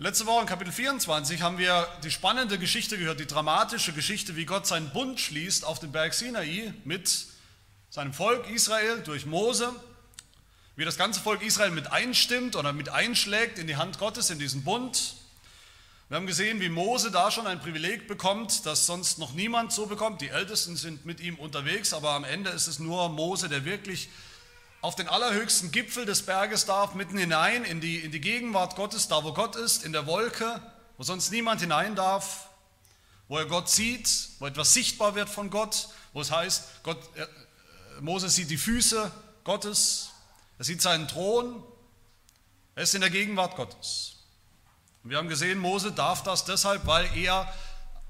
[0.00, 4.44] Letzte Woche in Kapitel 24 haben wir die spannende Geschichte gehört, die dramatische Geschichte, wie
[4.44, 7.26] Gott seinen Bund schließt auf dem Berg Sinai mit
[7.90, 9.74] seinem Volk Israel durch Mose,
[10.76, 14.38] wie das ganze Volk Israel mit einstimmt oder mit einschlägt in die Hand Gottes in
[14.38, 15.14] diesen Bund.
[16.08, 19.86] Wir haben gesehen, wie Mose da schon ein Privileg bekommt, das sonst noch niemand so
[19.86, 20.20] bekommt.
[20.20, 24.10] Die Ältesten sind mit ihm unterwegs, aber am Ende ist es nur Mose, der wirklich
[24.80, 29.08] auf den allerhöchsten Gipfel des Berges darf, mitten hinein in die, in die Gegenwart Gottes,
[29.08, 30.60] da wo Gott ist, in der Wolke,
[30.96, 32.48] wo sonst niemand hinein darf,
[33.26, 37.26] wo er Gott sieht, wo etwas sichtbar wird von Gott, wo es heißt, Gott, äh,
[38.00, 39.10] Mose sieht die Füße
[39.42, 40.10] Gottes,
[40.58, 41.62] er sieht seinen Thron,
[42.76, 44.16] er ist in der Gegenwart Gottes.
[45.02, 47.52] Und wir haben gesehen, Mose darf das deshalb, weil er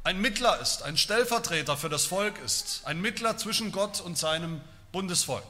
[0.05, 4.61] ein Mittler ist, ein Stellvertreter für das Volk ist, ein Mittler zwischen Gott und seinem
[4.93, 5.45] Bundesvolk.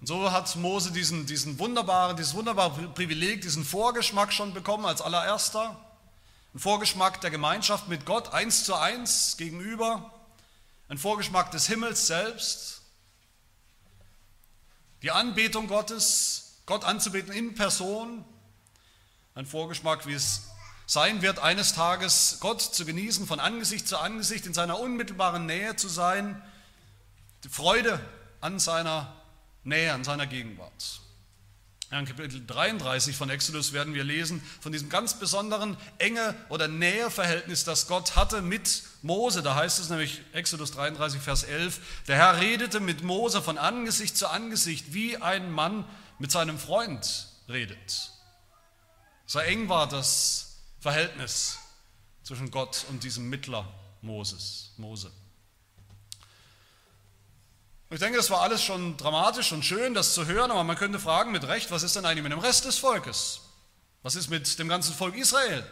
[0.00, 5.02] Und so hat Mose diesen, diesen wunderbaren, dieses wunderbare Privileg, diesen Vorgeschmack schon bekommen als
[5.02, 5.78] allererster.
[6.54, 10.10] Ein Vorgeschmack der Gemeinschaft mit Gott eins zu eins gegenüber.
[10.88, 12.80] Ein Vorgeschmack des Himmels selbst.
[15.02, 18.24] Die Anbetung Gottes, Gott anzubeten in Person.
[19.34, 20.48] Ein Vorgeschmack, wie es
[20.86, 25.76] sein wird, eines Tages Gott zu genießen, von Angesicht zu Angesicht, in seiner unmittelbaren Nähe
[25.76, 26.42] zu sein.
[27.44, 28.00] Die Freude
[28.40, 29.19] an seiner
[29.64, 31.00] Nähe an seiner Gegenwart.
[31.90, 37.64] in Kapitel 33 von Exodus werden wir lesen von diesem ganz besonderen enge oder Näheverhältnis,
[37.64, 39.42] das Gott hatte mit Mose.
[39.42, 44.16] Da heißt es nämlich Exodus 33, Vers 11, der Herr redete mit Mose von Angesicht
[44.16, 45.84] zu Angesicht, wie ein Mann
[46.18, 48.12] mit seinem Freund redet.
[49.26, 51.58] So eng war das Verhältnis
[52.22, 53.66] zwischen Gott und diesem Mittler
[54.02, 55.10] Moses, Mose.
[57.90, 60.76] Und ich denke, das war alles schon dramatisch und schön, das zu hören, aber man
[60.76, 63.40] könnte fragen mit Recht, was ist denn eigentlich mit dem Rest des Volkes?
[64.04, 65.66] Was ist mit dem ganzen Volk Israel?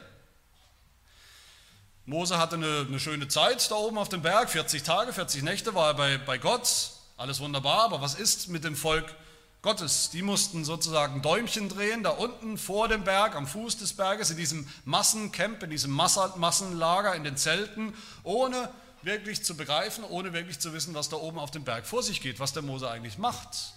[2.07, 5.77] Mose hatte eine, eine schöne Zeit da oben auf dem Berg, 40 Tage, 40 Nächte
[5.77, 9.15] war er bei, bei Gott, alles wunderbar, aber was ist mit dem Volk
[9.63, 10.11] Gottes?
[10.11, 14.37] Die mussten sozusagen Däumchen drehen, da unten vor dem Berg, am Fuß des Berges, in
[14.37, 18.71] diesem Massencamp, in diesem Massenlager, in den Zelten, ohne
[19.09, 22.21] wirklich zu begreifen, ohne wirklich zu wissen, was da oben auf dem Berg vor sich
[22.21, 23.73] geht, was der Mose eigentlich macht,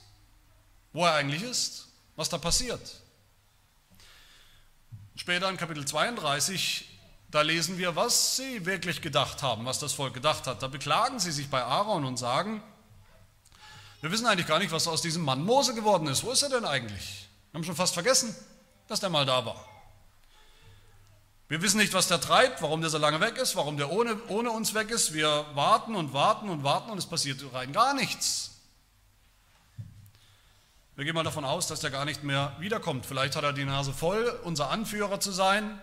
[0.92, 1.88] wo er eigentlich ist,
[2.18, 3.02] was da passiert.
[5.16, 7.00] Später in Kapitel 32,
[7.30, 10.62] da lesen wir, was sie wirklich gedacht haben, was das Volk gedacht hat.
[10.62, 12.62] Da beklagen sie sich bei Aaron und sagen,
[14.02, 16.24] wir wissen eigentlich gar nicht, was aus diesem Mann Mose geworden ist.
[16.24, 17.30] Wo ist er denn eigentlich?
[17.52, 18.36] Wir haben schon fast vergessen,
[18.88, 19.71] dass der mal da war.
[21.52, 24.16] Wir wissen nicht, was der treibt, warum der so lange weg ist, warum der ohne,
[24.30, 25.12] ohne uns weg ist.
[25.12, 28.52] Wir warten und warten und warten und es passiert rein gar nichts.
[30.96, 33.06] Wir gehen mal davon aus, dass der gar nicht mehr wiederkommt.
[33.06, 35.82] Vielleicht hat er die Nase voll, unser Anführer zu sein.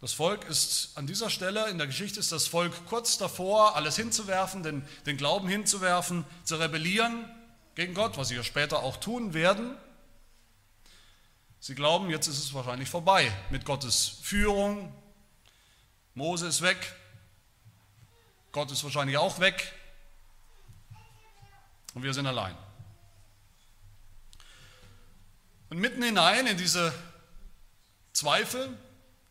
[0.00, 3.94] Das Volk ist an dieser Stelle, in der Geschichte ist das Volk kurz davor, alles
[3.94, 7.30] hinzuwerfen, den, den Glauben hinzuwerfen, zu rebellieren
[7.76, 9.76] gegen Gott, was sie ja später auch tun werden.
[11.66, 14.94] Sie glauben, jetzt ist es wahrscheinlich vorbei mit Gottes Führung.
[16.14, 16.94] Mose ist weg,
[18.52, 19.74] Gott ist wahrscheinlich auch weg
[21.94, 22.56] und wir sind allein.
[25.68, 26.94] Und mitten hinein in diese
[28.12, 28.68] Zweifel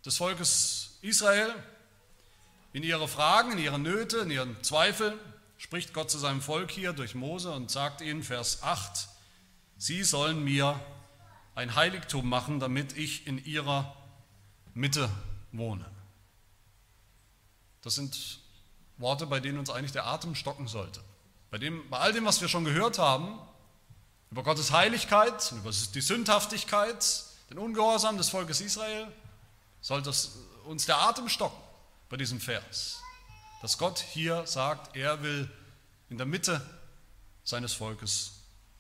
[0.06, 1.56] des Volkes Israel,
[2.74, 5.18] in ihre Fragen, in ihre Nöte, in ihren Zweifel,
[5.58, 9.08] spricht Gott zu seinem Volk hier durch Mose und sagt ihnen, Vers 8,
[9.78, 10.78] Sie sollen mir
[11.56, 13.96] ein Heiligtum machen, damit ich in ihrer
[14.74, 15.10] Mitte
[15.52, 15.86] wohne.
[17.82, 18.40] Das sind
[18.98, 21.02] Worte, bei denen uns eigentlich der Atem stocken sollte.
[21.50, 23.40] Bei, dem, bei all dem, was wir schon gehört haben,
[24.32, 29.08] über Gottes Heiligkeit, über die Sündhaftigkeit, den Ungehorsam des Volkes Israel,
[29.82, 30.12] sollte
[30.66, 31.62] uns der Atem stocken
[32.10, 33.00] bei diesem Vers.
[33.62, 35.50] Dass Gott hier sagt, er will
[36.10, 36.62] in der Mitte
[37.44, 38.35] seines Volkes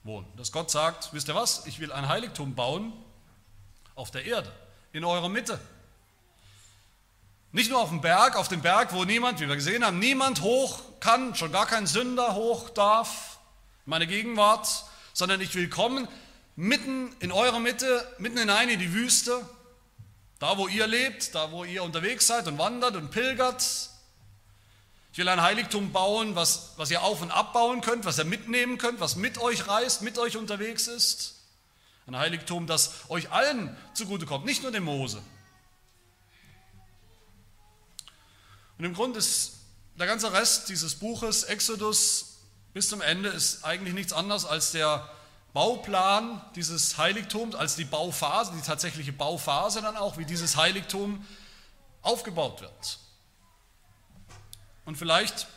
[0.05, 0.27] wohnen.
[0.37, 2.93] Dass Gott sagt, wisst ihr was, ich will ein Heiligtum bauen
[3.95, 4.51] auf der Erde,
[4.93, 5.59] in eurer Mitte.
[7.51, 10.41] Nicht nur auf dem Berg, auf dem Berg, wo niemand, wie wir gesehen haben, niemand
[10.41, 13.39] hoch kann, schon gar kein Sünder hoch darf,
[13.85, 16.07] meine Gegenwart, sondern ich will kommen
[16.55, 19.47] mitten in eurer Mitte, mitten hinein in die Wüste,
[20.39, 23.89] da wo ihr lebt, da wo ihr unterwegs seid und wandert und pilgert,
[25.15, 28.77] ich will ein Heiligtum bauen, was, was ihr auf und abbauen könnt, was ihr mitnehmen
[28.77, 31.35] könnt, was mit euch reist, mit euch unterwegs ist.
[32.05, 35.23] Ein Heiligtum, das euch allen zugutekommt, nicht nur dem Mose.
[38.77, 39.53] Und im Grunde ist
[39.97, 42.39] der ganze Rest dieses Buches, Exodus,
[42.73, 45.09] bis zum Ende, ist eigentlich nichts anderes als der
[45.53, 51.25] Bauplan dieses Heiligtums, als die Bauphase, die tatsächliche Bauphase dann auch, wie dieses Heiligtum
[52.01, 52.99] aufgebaut wird.
[54.85, 55.47] Und vielleicht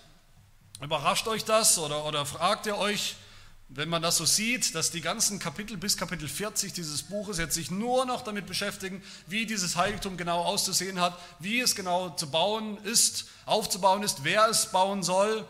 [0.81, 3.17] überrascht euch das oder, oder fragt ihr euch,
[3.71, 7.55] wenn man das so sieht, dass die ganzen Kapitel bis Kapitel 40 dieses Buches jetzt
[7.55, 12.31] sich nur noch damit beschäftigen, wie dieses Heiligtum genau auszusehen hat, wie es genau zu
[12.31, 15.47] bauen ist, aufzubauen ist, wer es bauen soll.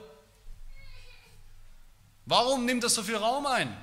[2.26, 3.74] Warum nimmt das so viel Raum ein?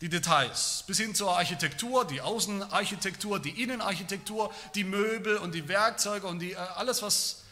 [0.00, 6.26] Die Details, bis hin zur Architektur, die Außenarchitektur, die Innenarchitektur, die Möbel und die Werkzeuge
[6.26, 7.44] und die, äh, alles, was,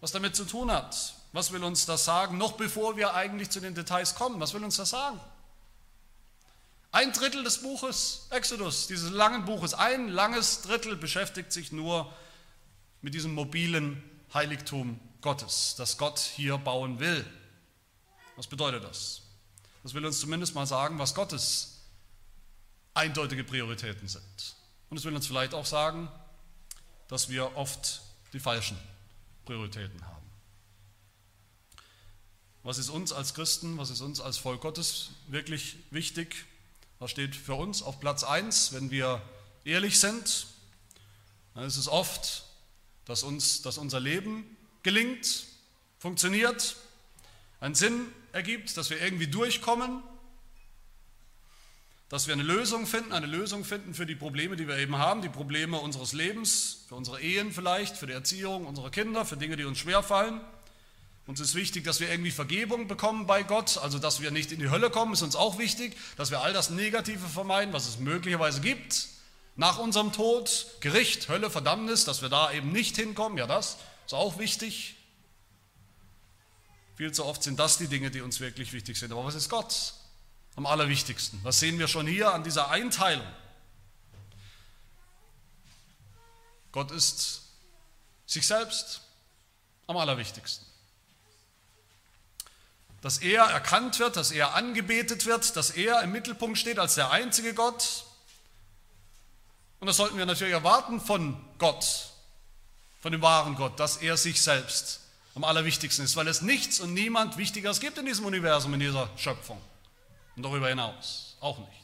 [0.00, 1.14] was damit zu tun hat.
[1.32, 4.38] Was will uns das sagen, noch bevor wir eigentlich zu den Details kommen?
[4.40, 5.18] Was will uns das sagen?
[6.90, 12.12] Ein Drittel des Buches Exodus, dieses langen Buches, ein langes Drittel beschäftigt sich nur
[13.00, 14.02] mit diesem mobilen
[14.34, 17.24] Heiligtum Gottes, das Gott hier bauen will.
[18.36, 19.22] Was bedeutet das?
[19.82, 21.80] Das will uns zumindest mal sagen, was Gottes
[22.94, 24.56] eindeutige Prioritäten sind.
[24.90, 26.08] Und es will uns vielleicht auch sagen,
[27.08, 28.02] dass wir oft
[28.32, 28.76] die falschen
[29.44, 30.21] Prioritäten haben.
[32.64, 36.44] Was ist uns als Christen, was ist uns als Volk Gottes wirklich wichtig?
[37.00, 39.20] Was steht für uns auf Platz 1, wenn wir
[39.64, 40.46] ehrlich sind?
[41.54, 42.44] Dann ist es oft,
[43.04, 45.44] dass uns dass unser Leben gelingt,
[45.98, 46.76] funktioniert,
[47.58, 50.00] einen Sinn ergibt, dass wir irgendwie durchkommen,
[52.08, 55.22] dass wir eine Lösung finden, eine Lösung finden für die Probleme, die wir eben haben,
[55.22, 59.56] die Probleme unseres Lebens, für unsere Ehen vielleicht, für die Erziehung unserer Kinder, für Dinge,
[59.56, 60.40] die uns schwerfallen.
[61.26, 64.58] Uns ist wichtig, dass wir irgendwie Vergebung bekommen bei Gott, also dass wir nicht in
[64.58, 67.98] die Hölle kommen, ist uns auch wichtig, dass wir all das Negative vermeiden, was es
[67.98, 69.06] möglicherweise gibt.
[69.54, 73.76] Nach unserem Tod, Gericht, Hölle, Verdammnis, dass wir da eben nicht hinkommen, ja das
[74.06, 74.96] ist auch wichtig.
[76.96, 79.12] Viel zu oft sind das die Dinge, die uns wirklich wichtig sind.
[79.12, 79.94] Aber was ist Gott
[80.56, 81.38] am allerwichtigsten?
[81.44, 83.26] Was sehen wir schon hier an dieser Einteilung?
[86.72, 87.42] Gott ist
[88.26, 89.02] sich selbst
[89.86, 90.71] am allerwichtigsten
[93.02, 97.10] dass er erkannt wird, dass er angebetet wird, dass er im Mittelpunkt steht als der
[97.10, 98.04] einzige Gott.
[99.80, 102.12] Und das sollten wir natürlich erwarten von Gott,
[103.00, 105.00] von dem wahren Gott, dass er sich selbst
[105.34, 109.10] am allerwichtigsten ist, weil es nichts und niemand Wichtigeres gibt in diesem Universum, in dieser
[109.16, 109.60] Schöpfung
[110.36, 111.82] und darüber hinaus auch nicht.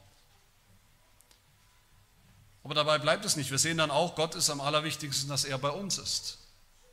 [2.63, 3.51] Aber dabei bleibt es nicht.
[3.51, 6.39] Wir sehen dann auch, Gott ist am allerwichtigsten, dass er bei uns ist,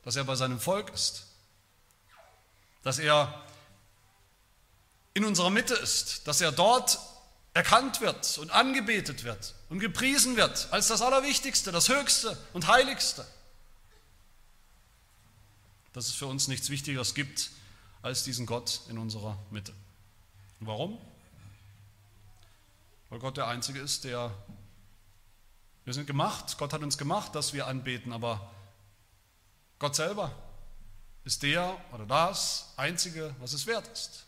[0.02, 1.26] dass er bei seinem Volk ist,
[2.82, 3.45] dass er
[5.16, 6.98] in unserer Mitte ist, dass er dort
[7.54, 13.26] erkannt wird und angebetet wird und gepriesen wird als das Allerwichtigste, das Höchste und Heiligste.
[15.94, 17.50] Dass es für uns nichts Wichtigeres gibt
[18.02, 19.72] als diesen Gott in unserer Mitte.
[20.60, 20.98] Warum?
[23.08, 24.30] Weil Gott der Einzige ist, der...
[25.86, 28.50] Wir sind gemacht, Gott hat uns gemacht, dass wir anbeten, aber
[29.78, 30.30] Gott selber
[31.24, 34.25] ist der oder das Einzige, was es wert ist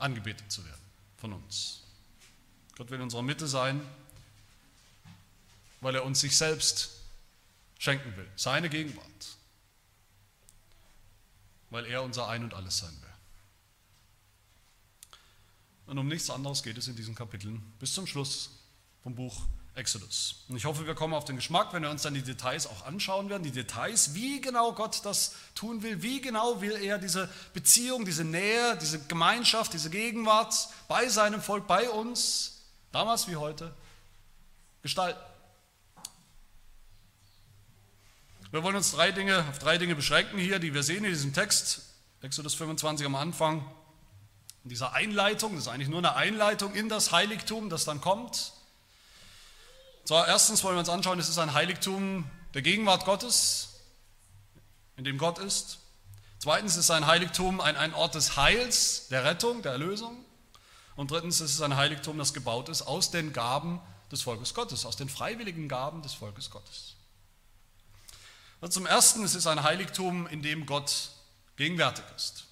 [0.00, 0.80] angebetet zu werden
[1.16, 1.82] von uns.
[2.76, 3.80] Gott will in unserer Mitte sein,
[5.80, 6.90] weil er uns sich selbst
[7.78, 9.36] schenken will, seine Gegenwart,
[11.70, 13.10] weil er unser Ein und alles sein will.
[15.86, 18.50] Und um nichts anderes geht es in diesen Kapiteln bis zum Schluss
[19.02, 19.44] vom Buch
[19.74, 20.44] Exodus.
[20.48, 22.84] Und ich hoffe, wir kommen auf den Geschmack, wenn wir uns dann die Details auch
[22.86, 27.28] anschauen werden, die Details, wie genau Gott das tun will, wie genau will er diese
[27.54, 32.62] Beziehung, diese Nähe, diese Gemeinschaft, diese Gegenwart bei seinem Volk, bei uns,
[32.92, 33.72] damals wie heute,
[34.82, 35.20] gestalten.
[38.50, 41.32] Wir wollen uns drei Dinge, auf drei Dinge beschränken hier, die wir sehen in diesem
[41.32, 41.82] Text,
[42.20, 43.64] Exodus 25 am Anfang,
[44.64, 48.52] in dieser Einleitung, das ist eigentlich nur eine Einleitung in das Heiligtum, das dann kommt.
[50.04, 53.80] So, erstens wollen wir uns anschauen, es ist ein Heiligtum der Gegenwart Gottes,
[54.96, 55.78] in dem Gott ist.
[56.38, 60.24] Zweitens ist ein Heiligtum ein, ein Ort des Heils, der Rettung, der Erlösung.
[60.96, 63.80] Und drittens ist es ein Heiligtum, das gebaut ist aus den Gaben
[64.10, 66.96] des Volkes Gottes, aus den freiwilligen Gaben des Volkes Gottes.
[68.60, 71.10] Und zum Ersten, es ist ein Heiligtum, in dem Gott
[71.56, 72.46] gegenwärtig ist.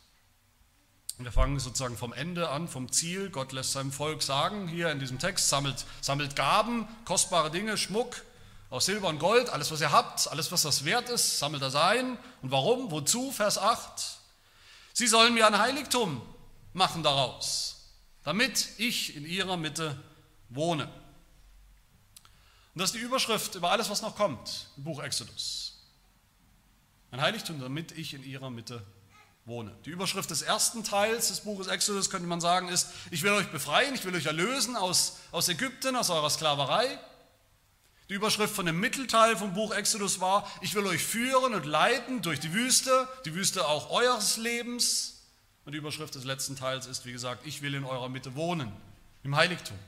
[1.20, 3.28] Wir fangen sozusagen vom Ende an, vom Ziel.
[3.28, 8.22] Gott lässt seinem Volk sagen, hier in diesem Text, sammelt, sammelt Gaben, kostbare Dinge, Schmuck
[8.70, 11.74] aus Silber und Gold, alles was ihr habt, alles was das wert ist, sammelt das
[11.74, 12.16] ein.
[12.40, 12.92] Und warum?
[12.92, 13.32] Wozu?
[13.32, 14.18] Vers 8.
[14.92, 16.22] Sie sollen mir ein Heiligtum
[16.72, 20.00] machen daraus, damit ich in ihrer Mitte
[20.50, 20.84] wohne.
[22.74, 25.80] Und das ist die Überschrift über alles, was noch kommt im Buch Exodus.
[27.10, 28.97] Ein Heiligtum, damit ich in ihrer Mitte wohne.
[29.86, 33.50] Die Überschrift des ersten Teils des Buches Exodus könnte man sagen ist, ich will euch
[33.50, 36.98] befreien, ich will euch erlösen aus, aus Ägypten, aus eurer Sklaverei.
[38.10, 42.20] Die Überschrift von dem Mittelteil vom Buch Exodus war, ich will euch führen und leiten
[42.20, 45.22] durch die Wüste, die Wüste auch eures Lebens.
[45.64, 48.70] Und die Überschrift des letzten Teils ist, wie gesagt, ich will in eurer Mitte wohnen,
[49.22, 49.78] im Heiligtum.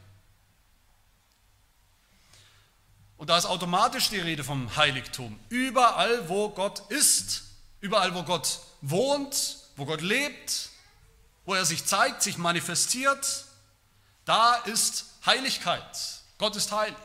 [3.19, 5.38] Und da ist automatisch die Rede vom Heiligtum.
[5.50, 7.50] Überall, wo Gott ist,
[7.80, 10.70] überall, wo Gott wohnt, wo Gott lebt,
[11.44, 13.44] wo er sich zeigt, sich manifestiert,
[14.25, 16.20] da ist Heiligkeit.
[16.38, 16.96] Gott ist heilig.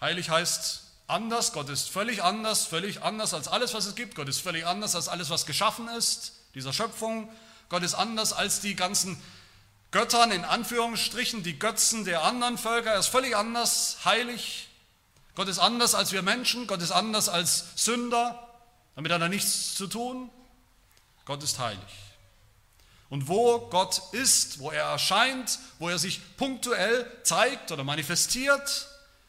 [0.00, 4.14] Heilig heißt anders, Gott ist völlig anders, völlig anders als alles, was es gibt.
[4.14, 7.30] Gott ist völlig anders als alles, was geschaffen ist, dieser Schöpfung.
[7.68, 9.20] Gott ist anders als die ganzen
[9.90, 12.92] Göttern, in Anführungsstrichen, die Götzen der anderen Völker.
[12.92, 14.65] Er ist völlig anders, heilig.
[15.36, 16.66] Gott ist anders als wir Menschen.
[16.66, 18.42] Gott ist anders als Sünder.
[18.96, 20.30] Damit hat er nichts zu tun.
[21.26, 21.78] Gott ist heilig.
[23.08, 28.88] Und wo Gott ist, wo er erscheint, wo er sich punktuell zeigt oder manifestiert,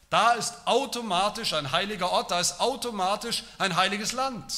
[0.10, 4.54] da ist automatisch ein heiliger Ort, da ist automatisch ein heiliges Land.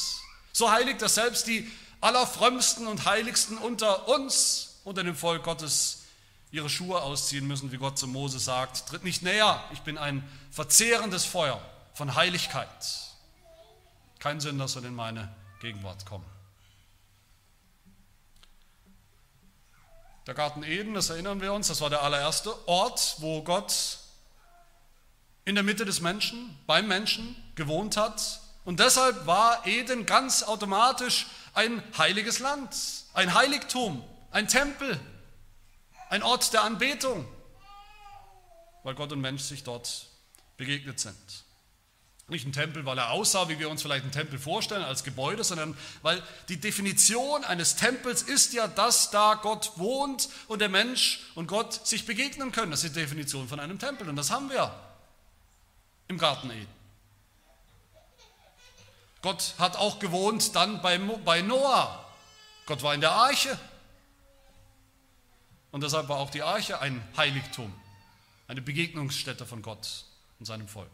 [0.53, 1.69] So heilig, dass selbst die
[2.01, 5.98] allerfrömmsten und heiligsten unter uns, unter dem Volk Gottes,
[6.51, 8.87] ihre Schuhe ausziehen müssen, wie Gott zu Mose sagt.
[8.87, 11.61] Tritt nicht näher, ich bin ein verzehrendes Feuer
[11.93, 12.67] von Heiligkeit.
[14.19, 16.25] Kein Sünder soll in meine Gegenwart kommen.
[20.27, 23.99] Der Garten Eden, das erinnern wir uns, das war der allererste Ort, wo Gott
[25.45, 28.39] in der Mitte des Menschen, beim Menschen gewohnt hat.
[28.65, 31.25] Und deshalb war Eden ganz automatisch
[31.55, 32.75] ein heiliges Land,
[33.13, 34.99] ein Heiligtum, ein Tempel,
[36.09, 37.27] ein Ort der Anbetung,
[38.83, 40.07] weil Gott und Mensch sich dort
[40.57, 41.15] begegnet sind.
[42.27, 45.43] Nicht ein Tempel, weil er aussah, wie wir uns vielleicht einen Tempel vorstellen, als Gebäude,
[45.43, 51.21] sondern weil die Definition eines Tempels ist ja, dass da Gott wohnt und der Mensch
[51.33, 52.71] und Gott sich begegnen können.
[52.71, 54.71] Das ist die Definition von einem Tempel und das haben wir
[56.07, 56.79] im Garten Eden.
[59.21, 62.05] Gott hat auch gewohnt dann bei, bei Noah.
[62.67, 63.57] Gott war in der Arche.
[65.71, 67.73] Und deshalb war auch die Arche ein Heiligtum,
[68.47, 70.05] eine Begegnungsstätte von Gott
[70.39, 70.89] und seinem Volk.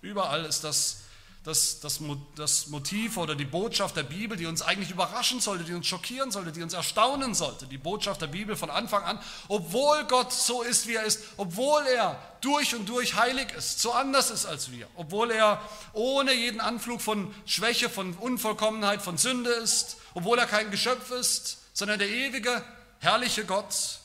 [0.00, 1.02] Überall ist das
[1.44, 2.00] das, das,
[2.36, 6.30] das Motiv oder die Botschaft der Bibel, die uns eigentlich überraschen sollte, die uns schockieren
[6.30, 7.66] sollte, die uns erstaunen sollte.
[7.66, 11.84] Die Botschaft der Bibel von Anfang an, obwohl Gott so ist, wie er ist, obwohl
[11.86, 15.60] er durch und durch heilig ist, so anders ist als wir, obwohl er
[15.92, 21.58] ohne jeden Anflug von Schwäche, von Unvollkommenheit, von Sünde ist, obwohl er kein Geschöpf ist,
[21.72, 22.62] sondern der ewige,
[23.02, 24.00] herrliche Gott,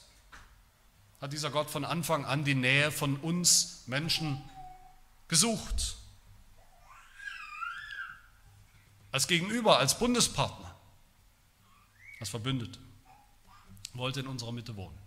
[1.21, 4.41] hat dieser Gott von Anfang an die Nähe von uns Menschen
[5.27, 5.95] gesucht
[9.11, 10.75] als Gegenüber, als Bundespartner,
[12.19, 12.79] als Verbündete,
[13.93, 14.97] wollte in unserer Mitte wohnen.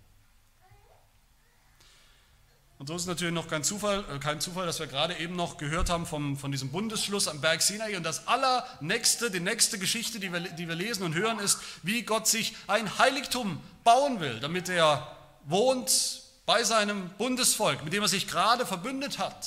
[2.81, 5.37] Und so ist es natürlich noch kein Zufall, äh, kein Zufall, dass wir gerade eben
[5.37, 7.95] noch gehört haben vom, von diesem Bundesschluss am Berg Sinai.
[7.95, 12.05] Und das allernächste, die nächste Geschichte, die wir, die wir lesen und hören, ist, wie
[12.05, 18.09] Gott sich ein Heiligtum bauen will, damit er wohnt bei seinem Bundesvolk, mit dem er
[18.09, 19.47] sich gerade verbündet hat.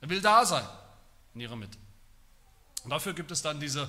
[0.00, 0.66] Er will da sein
[1.34, 1.76] in ihrer Mitte.
[2.84, 3.86] Und dafür gibt es dann diese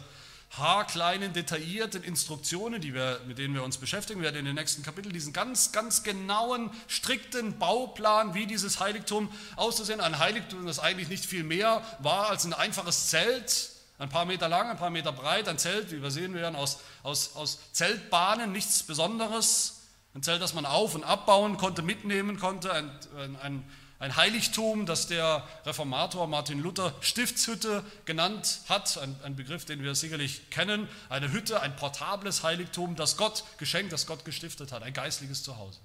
[0.51, 5.13] haarkleinen, detaillierten Instruktionen, die wir, mit denen wir uns beschäftigen werden in den nächsten Kapiteln,
[5.13, 10.01] diesen ganz, ganz genauen, strikten Bauplan, wie dieses Heiligtum auszusehen.
[10.01, 14.47] Ein Heiligtum, das eigentlich nicht viel mehr war als ein einfaches Zelt, ein paar Meter
[14.47, 18.51] lang, ein paar Meter breit, ein Zelt, wie wir sehen werden, aus, aus, aus Zeltbahnen,
[18.51, 19.81] nichts Besonderes.
[20.15, 23.63] Ein Zelt, das man auf- und abbauen konnte, mitnehmen konnte, ein, ein, ein
[23.99, 29.93] ein Heiligtum, das der Reformator Martin Luther Stiftshütte genannt hat, ein, ein, Begriff, den wir
[29.93, 34.93] sicherlich kennen, eine Hütte, ein portables Heiligtum, das Gott geschenkt, das Gott gestiftet hat, ein
[34.93, 35.79] geistliches Zuhause.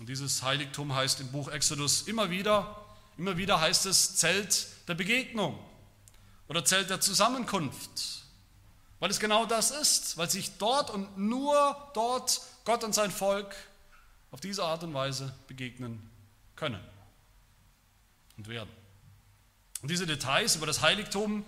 [0.00, 2.84] Und dieses Heiligtum heißt im Buch Exodus immer wieder,
[3.16, 5.56] immer wieder heißt es Zelt der Begegnung
[6.48, 8.24] oder Zelt der Zusammenkunft,
[8.98, 13.54] weil es genau das ist, weil sich dort und nur dort Gott und sein Volk
[14.32, 16.10] auf diese Art und Weise begegnen
[16.56, 16.80] können
[18.36, 18.70] und werden.
[19.82, 21.44] Und diese Details über das Heiligtum,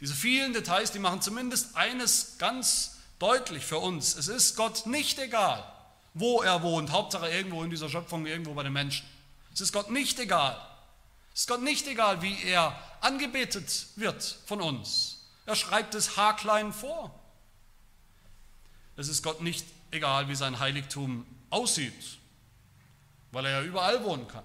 [0.00, 4.14] diese vielen Details, die machen zumindest eines ganz deutlich für uns.
[4.14, 5.64] Es ist Gott nicht egal,
[6.14, 9.06] wo er wohnt, Hauptsache irgendwo in dieser Schöpfung, irgendwo bei den Menschen.
[9.52, 10.56] Es ist Gott nicht egal.
[11.34, 15.26] Es ist Gott nicht egal, wie er angebetet wird von uns.
[15.46, 17.14] Er schreibt es haarklein vor.
[18.96, 22.18] Es ist Gott nicht egal, wie sein Heiligtum aussieht,
[23.32, 24.44] weil er ja überall wohnen kann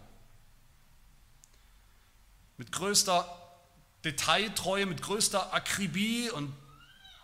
[2.57, 3.27] mit größter
[4.03, 6.53] Detailtreue, mit größter Akribie und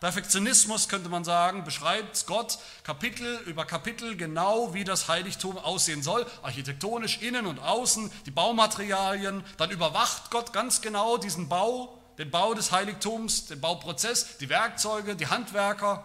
[0.02, 6.26] Perfektionismus könnte man sagen, beschreibt Gott Kapitel über Kapitel genau, wie das Heiligtum aussehen soll,
[6.42, 9.44] architektonisch innen und außen, die Baumaterialien.
[9.58, 15.16] Dann überwacht Gott ganz genau diesen Bau, den Bau des Heiligtums, den Bauprozess, die Werkzeuge,
[15.16, 16.04] die Handwerker,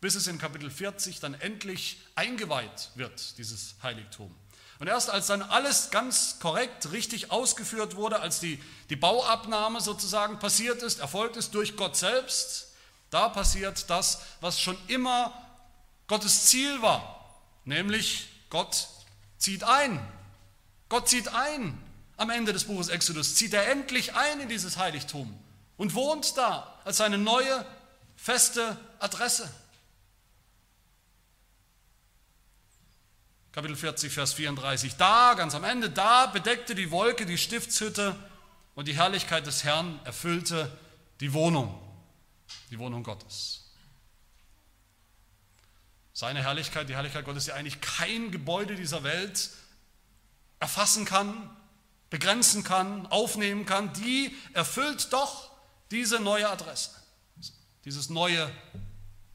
[0.00, 4.32] bis es in Kapitel 40 dann endlich eingeweiht wird, dieses Heiligtum.
[4.84, 10.38] Und erst als dann alles ganz korrekt, richtig ausgeführt wurde, als die, die Bauabnahme sozusagen
[10.38, 12.68] passiert ist, erfolgt ist durch Gott selbst,
[13.08, 15.32] da passiert das, was schon immer
[16.06, 18.88] Gottes Ziel war, nämlich Gott
[19.38, 20.06] zieht ein.
[20.90, 21.82] Gott zieht ein.
[22.18, 25.34] Am Ende des Buches Exodus zieht er endlich ein in dieses Heiligtum
[25.78, 27.64] und wohnt da als seine neue,
[28.16, 29.50] feste Adresse.
[33.54, 34.96] Kapitel 40, Vers 34.
[34.96, 38.16] Da, ganz am Ende, da bedeckte die Wolke die Stiftshütte
[38.74, 40.76] und die Herrlichkeit des Herrn erfüllte
[41.20, 41.72] die Wohnung
[42.72, 43.70] die Wohnung Gottes.
[46.12, 49.50] Seine Herrlichkeit, die Herrlichkeit Gottes, die eigentlich kein Gebäude dieser Welt
[50.58, 51.48] erfassen kann,
[52.10, 55.52] begrenzen kann, aufnehmen kann, die erfüllt doch
[55.92, 56.90] diese neue Adresse,
[57.84, 58.50] dieses neue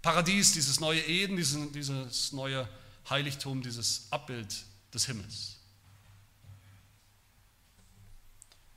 [0.02, 2.68] Paradies, dieses neue Eden, dieses, dieses neue
[3.10, 4.64] Heiligtum, dieses Abbild
[4.94, 5.58] des Himmels.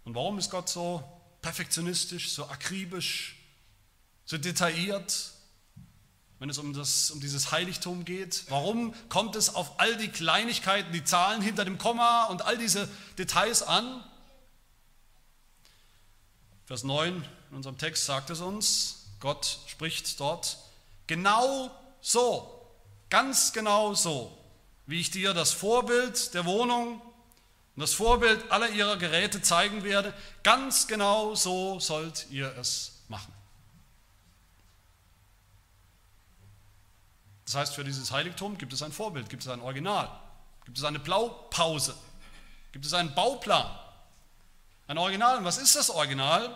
[0.04, 1.02] Und warum ist Gott so
[1.40, 3.36] perfektionistisch, so akribisch,
[4.24, 5.32] so detailliert,
[6.38, 8.44] wenn es um, das, um dieses Heiligtum geht?
[8.48, 12.88] Warum kommt es auf all die Kleinigkeiten, die Zahlen hinter dem Komma und all diese
[13.16, 14.02] Details an?
[16.64, 20.58] Vers 9 in unserem Text sagt es uns, Gott spricht dort,
[21.06, 21.70] genau
[22.00, 22.61] so,
[23.12, 24.38] ganz genau so,
[24.86, 26.98] wie ich dir das Vorbild der Wohnung
[27.76, 33.34] und das Vorbild aller ihrer Geräte zeigen werde, ganz genau so sollt ihr es machen.
[37.44, 40.08] Das heißt, für dieses Heiligtum gibt es ein Vorbild, gibt es ein Original,
[40.64, 41.94] gibt es eine Blaupause,
[42.72, 43.78] gibt es einen Bauplan.
[44.86, 45.36] Ein Original.
[45.36, 46.50] Und was ist das Original?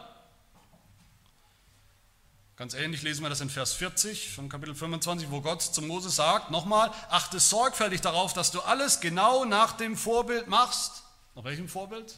[2.57, 6.09] Ganz ähnlich lesen wir das in Vers 40 von Kapitel 25, wo Gott zu Mose
[6.09, 11.03] sagt, nochmal, achte sorgfältig darauf, dass du alles genau nach dem Vorbild machst.
[11.35, 12.15] Nach welchem Vorbild?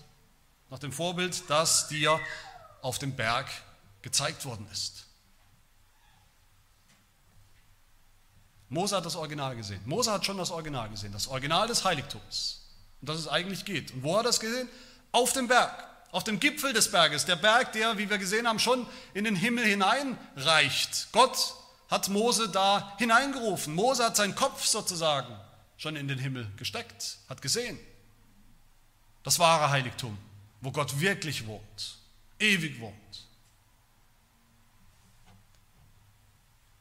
[0.71, 2.21] Nach dem Vorbild, das dir
[2.83, 3.49] auf dem Berg
[4.03, 5.07] gezeigt worden ist.
[8.69, 9.81] Mose hat das Original gesehen.
[9.87, 12.61] Mose hat schon das Original gesehen, das Original des Heiligtums.
[13.01, 13.93] Und dass es eigentlich geht.
[13.93, 14.69] Und wo hat er das gesehen?
[15.11, 17.25] Auf dem Berg, auf dem Gipfel des Berges.
[17.25, 21.09] Der Berg, der, wie wir gesehen haben, schon in den Himmel hineinreicht.
[21.13, 21.55] Gott
[21.91, 23.75] hat Mose da hineingerufen.
[23.75, 25.35] Mose hat seinen Kopf sozusagen
[25.77, 27.79] schon in den Himmel gesteckt, hat gesehen.
[29.23, 30.17] Das wahre Heiligtum,
[30.61, 31.99] wo Gott wirklich wohnt,
[32.39, 32.95] ewig wohnt.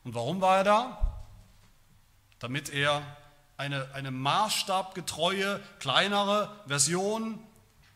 [0.03, 1.07] Und warum war er da?
[2.39, 3.01] damit er
[3.57, 7.39] eine, eine maßstabgetreue, kleinere Version,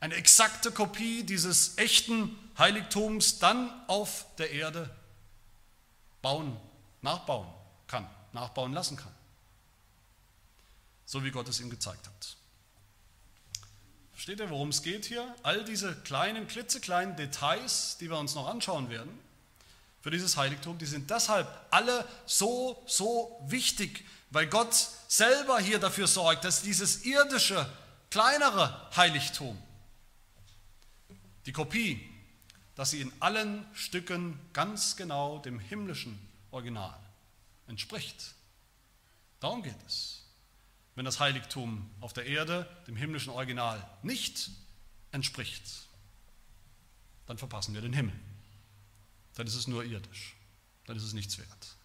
[0.01, 4.89] eine exakte Kopie dieses echten Heiligtums dann auf der Erde
[6.21, 6.57] bauen,
[7.01, 7.47] nachbauen
[7.87, 9.13] kann, nachbauen lassen kann.
[11.05, 12.35] So wie Gott es ihm gezeigt hat.
[14.11, 15.35] Versteht ihr, worum es geht hier?
[15.43, 19.11] All diese kleinen, klitzekleinen Details, die wir uns noch anschauen werden,
[20.01, 24.73] für dieses Heiligtum, die sind deshalb alle so, so wichtig, weil Gott
[25.07, 27.71] selber hier dafür sorgt, dass dieses irdische,
[28.09, 29.61] kleinere Heiligtum,
[31.45, 32.01] die Kopie,
[32.75, 36.19] dass sie in allen Stücken ganz genau dem himmlischen
[36.51, 36.97] Original
[37.67, 38.33] entspricht.
[39.39, 40.23] Darum geht es.
[40.95, 44.51] Wenn das Heiligtum auf der Erde dem himmlischen Original nicht
[45.11, 45.87] entspricht,
[47.25, 48.13] dann verpassen wir den Himmel.
[49.35, 50.35] Dann ist es nur irdisch.
[50.85, 51.77] Dann ist es nichts wert.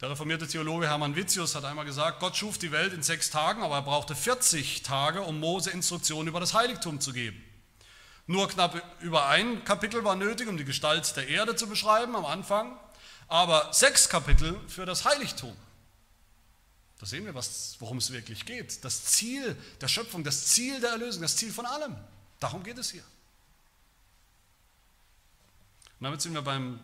[0.00, 3.62] Der reformierte Theologe Hermann Witzius hat einmal gesagt, Gott schuf die Welt in sechs Tagen,
[3.62, 7.42] aber er brauchte 40 Tage, um Mose Instruktionen über das Heiligtum zu geben.
[8.26, 12.24] Nur knapp über ein Kapitel war nötig, um die Gestalt der Erde zu beschreiben am
[12.24, 12.76] Anfang,
[13.28, 15.54] aber sechs Kapitel für das Heiligtum.
[16.98, 18.84] Da sehen wir, worum es wirklich geht.
[18.84, 21.96] Das Ziel der Schöpfung, das Ziel der Erlösung, das Ziel von allem.
[22.40, 23.04] Darum geht es hier.
[26.00, 26.80] Und damit sind wir beim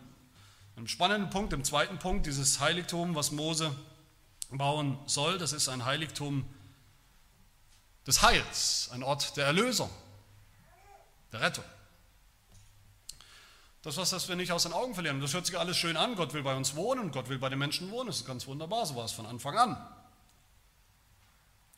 [0.81, 3.75] ein spannenden Punkt, im zweiten Punkt, dieses Heiligtum, was Mose
[4.49, 6.43] bauen soll, das ist ein Heiligtum
[8.07, 9.91] des Heils, ein Ort der Erlösung,
[11.31, 11.63] der Rettung.
[13.83, 15.21] Das was, das wir nicht aus den Augen verlieren.
[15.21, 16.15] Das hört sich alles schön an.
[16.15, 18.07] Gott will bei uns wohnen und Gott will bei den Menschen wohnen.
[18.07, 19.77] Das ist ganz wunderbar, so war es von Anfang an.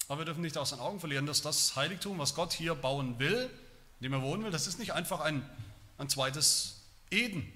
[0.08, 3.20] Aber wir dürfen nicht aus den Augen verlieren, dass das Heiligtum, was Gott hier bauen
[3.20, 3.50] will,
[4.00, 5.50] in dem er wohnen will, das ist nicht einfach ein,
[5.98, 7.52] ein zweites Eden.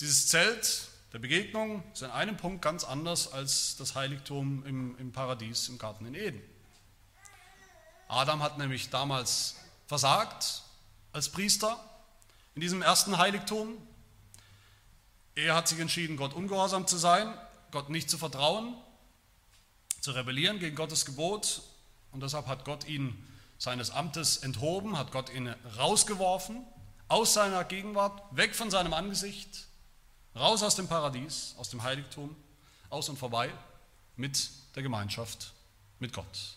[0.00, 5.12] Dieses Zelt der Begegnung ist in einem Punkt ganz anders als das Heiligtum im, im
[5.12, 6.42] Paradies, im Garten in Eden.
[8.08, 10.62] Adam hat nämlich damals versagt
[11.12, 11.78] als Priester
[12.56, 13.76] in diesem ersten Heiligtum.
[15.36, 17.32] Er hat sich entschieden, Gott ungehorsam zu sein,
[17.70, 18.74] Gott nicht zu vertrauen,
[20.00, 21.62] zu rebellieren gegen Gottes Gebot.
[22.10, 23.24] Und deshalb hat Gott ihn
[23.58, 26.64] seines Amtes enthoben, hat Gott ihn rausgeworfen
[27.06, 29.68] aus seiner Gegenwart, weg von seinem Angesicht,
[30.36, 32.34] raus aus dem Paradies, aus dem Heiligtum,
[32.90, 33.52] aus und vorbei
[34.16, 35.52] mit der Gemeinschaft
[35.98, 36.56] mit Gott.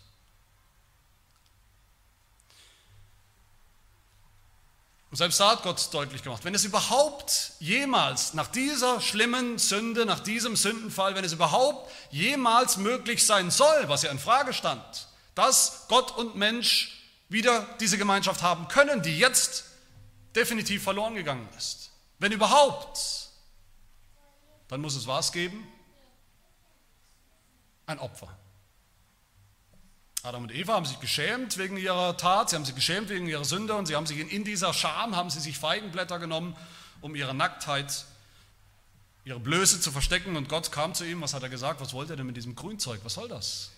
[5.09, 10.05] Und selbst da hat Gott deutlich gemacht, wenn es überhaupt jemals nach dieser schlimmen Sünde,
[10.05, 15.07] nach diesem Sündenfall, wenn es überhaupt jemals möglich sein soll, was ja in Frage stand,
[15.33, 19.63] dass Gott und Mensch wieder diese Gemeinschaft haben können, die jetzt
[20.35, 21.91] definitiv verloren gegangen ist.
[22.19, 23.26] Wenn überhaupt,
[24.67, 25.67] dann muss es was geben?
[27.85, 28.27] Ein Opfer.
[30.23, 33.45] Adam und Eva haben sich geschämt wegen ihrer Tat, sie haben sich geschämt wegen ihrer
[33.45, 36.55] Sünde und sie haben sich in dieser Scham, haben sie sich Feigenblätter genommen,
[36.99, 38.05] um ihre Nacktheit,
[39.23, 42.09] ihre Blöße zu verstecken und Gott kam zu ihm, was hat er gesagt, was wollt
[42.09, 43.71] ihr denn mit diesem Grünzeug, was soll das?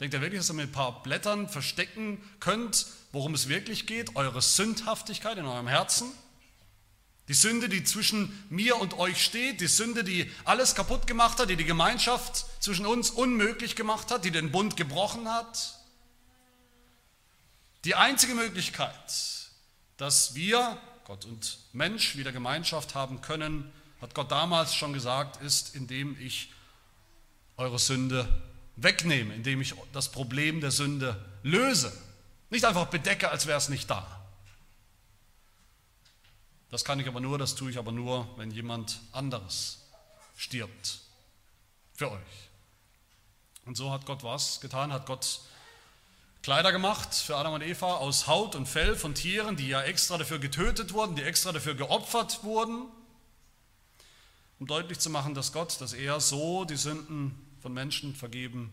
[0.00, 4.16] Denkt ihr wirklich, dass ihr mit ein paar Blättern verstecken könnt, worum es wirklich geht,
[4.16, 6.10] eure Sündhaftigkeit in eurem Herzen?
[7.28, 11.48] Die Sünde, die zwischen mir und euch steht, die Sünde, die alles kaputt gemacht hat,
[11.48, 15.78] die die Gemeinschaft zwischen uns unmöglich gemacht hat, die den Bund gebrochen hat.
[17.84, 18.94] Die einzige Möglichkeit,
[19.96, 25.74] dass wir, Gott und Mensch, wieder Gemeinschaft haben können, hat Gott damals schon gesagt, ist,
[25.74, 26.52] indem ich
[27.56, 28.28] eure Sünde
[28.76, 31.92] wegnehme, indem ich das Problem der Sünde löse.
[32.50, 34.13] Nicht einfach bedecke, als wäre es nicht da.
[36.74, 39.78] Das kann ich aber nur, das tue ich aber nur, wenn jemand anderes
[40.36, 40.98] stirbt
[41.92, 42.50] für euch.
[43.64, 45.42] Und so hat Gott was getan, hat Gott
[46.42, 50.18] Kleider gemacht für Adam und Eva aus Haut und Fell von Tieren, die ja extra
[50.18, 52.86] dafür getötet wurden, die extra dafür geopfert wurden,
[54.58, 58.72] um deutlich zu machen, dass Gott, dass er so die Sünden von Menschen vergeben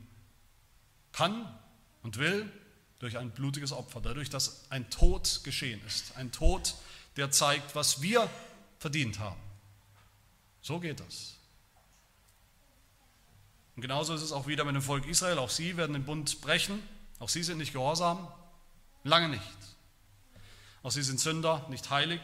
[1.11, 1.47] kann
[2.01, 2.51] und will
[2.97, 6.73] durch ein blutiges Opfer, dadurch, dass ein Tod geschehen ist, ein Tod,
[7.17, 8.30] der zeigt, was wir
[8.80, 9.39] verdient haben.
[10.62, 11.36] So geht das.
[13.76, 15.39] Und genauso ist es auch wieder mit dem Volk Israel.
[15.39, 16.82] Auch sie werden den Bund brechen.
[17.19, 18.28] Auch sie sind nicht gehorsam.
[19.04, 19.41] Lange nicht.
[20.84, 22.21] Auch sie sind Sünder, nicht heilig.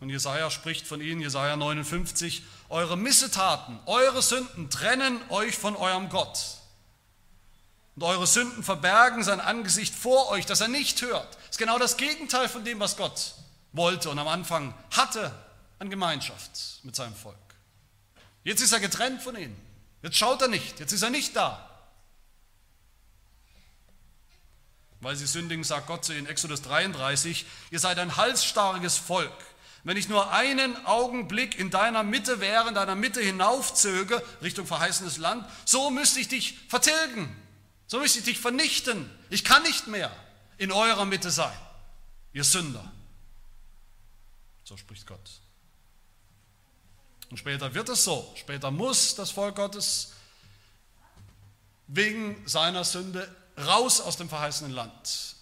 [0.00, 6.08] Und Jesaja spricht von ihnen, Jesaja 59, eure Missetaten, eure Sünden trennen euch von eurem
[6.08, 6.58] Gott.
[7.94, 11.34] Und eure Sünden verbergen sein Angesicht vor euch, dass er nicht hört.
[11.34, 13.34] Das ist genau das Gegenteil von dem, was Gott
[13.72, 15.32] wollte und am Anfang hatte
[15.78, 17.36] an Gemeinschaft mit seinem Volk.
[18.44, 19.56] Jetzt ist er getrennt von ihnen.
[20.02, 20.80] Jetzt schaut er nicht.
[20.80, 21.68] Jetzt ist er nicht da.
[25.00, 29.32] Weil sie sündigen, sagt Gott zu ihnen, Exodus 33, ihr seid ein halsstarriges Volk.
[29.84, 35.16] Wenn ich nur einen Augenblick in deiner Mitte wäre, in deiner Mitte hinaufzöge, Richtung verheißenes
[35.16, 37.34] Land, so müsste ich dich vertilgen.
[37.88, 39.10] So müsste ich dich vernichten.
[39.28, 40.14] Ich kann nicht mehr
[40.56, 41.56] in eurer Mitte sein,
[42.32, 42.92] ihr Sünder.
[44.72, 45.42] So spricht Gott.
[47.28, 48.32] Und später wird es so.
[48.36, 50.14] Später muss das Volk Gottes
[51.88, 55.36] wegen seiner Sünde raus aus dem verheißenen Land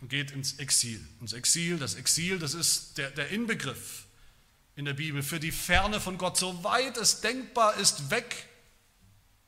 [0.00, 1.06] und geht ins Exil.
[1.20, 4.06] Ins Exil, das Exil, das ist der, der Inbegriff
[4.76, 8.48] in der Bibel für die Ferne von Gott, soweit es denkbar ist, weg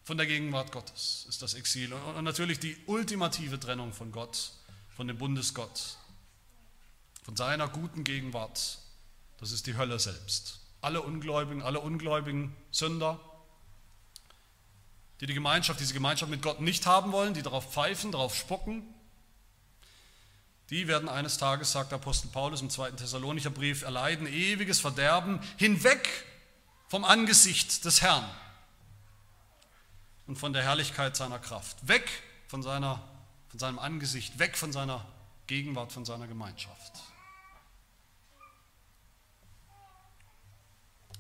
[0.03, 1.91] von der Gegenwart Gottes ist das Exil.
[1.95, 4.53] Und natürlich die ultimative Trennung von Gott,
[4.95, 5.97] von dem Bundesgott
[7.25, 8.79] von seiner guten Gegenwart,
[9.41, 10.61] das ist die Hölle selbst.
[10.81, 13.19] Alle Ungläubigen, alle ungläubigen Sünder,
[15.21, 18.85] die die Gemeinschaft, diese Gemeinschaft mit Gott nicht haben wollen, die darauf pfeifen, darauf spucken,
[20.71, 26.09] die werden eines Tages, sagt Apostel Paulus im zweiten Thessalonicher Brief, erleiden ewiges Verderben hinweg
[26.89, 28.25] vom Angesicht des Herrn
[30.27, 32.09] und von der Herrlichkeit seiner Kraft, weg
[32.49, 33.03] von, seiner,
[33.49, 35.07] von seinem Angesicht, weg von seiner
[35.47, 37.14] Gegenwart, von seiner Gemeinschaft.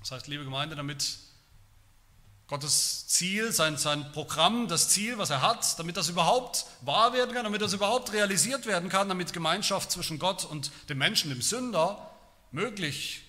[0.05, 1.17] Das heißt, liebe Gemeinde, damit
[2.47, 7.35] Gottes Ziel, sein, sein Programm, das Ziel, was er hat, damit das überhaupt wahr werden
[7.35, 11.41] kann, damit das überhaupt realisiert werden kann, damit Gemeinschaft zwischen Gott und dem Menschen, dem
[11.41, 12.11] Sünder,
[12.53, 13.23] möglich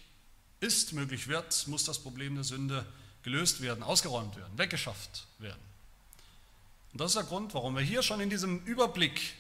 [0.60, 2.86] ist, möglich wird, muss das Problem der Sünde
[3.24, 5.62] gelöst werden, ausgeräumt werden, weggeschafft werden.
[6.92, 9.34] Und das ist der Grund, warum wir hier schon in diesem Überblick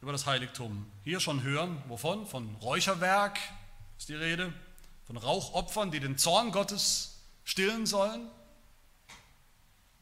[0.00, 2.26] über das Heiligtum hier schon hören, wovon?
[2.26, 3.38] Von Räucherwerk
[3.98, 4.54] ist die Rede,
[5.08, 8.28] von Rauchopfern, die den Zorn Gottes stillen sollen,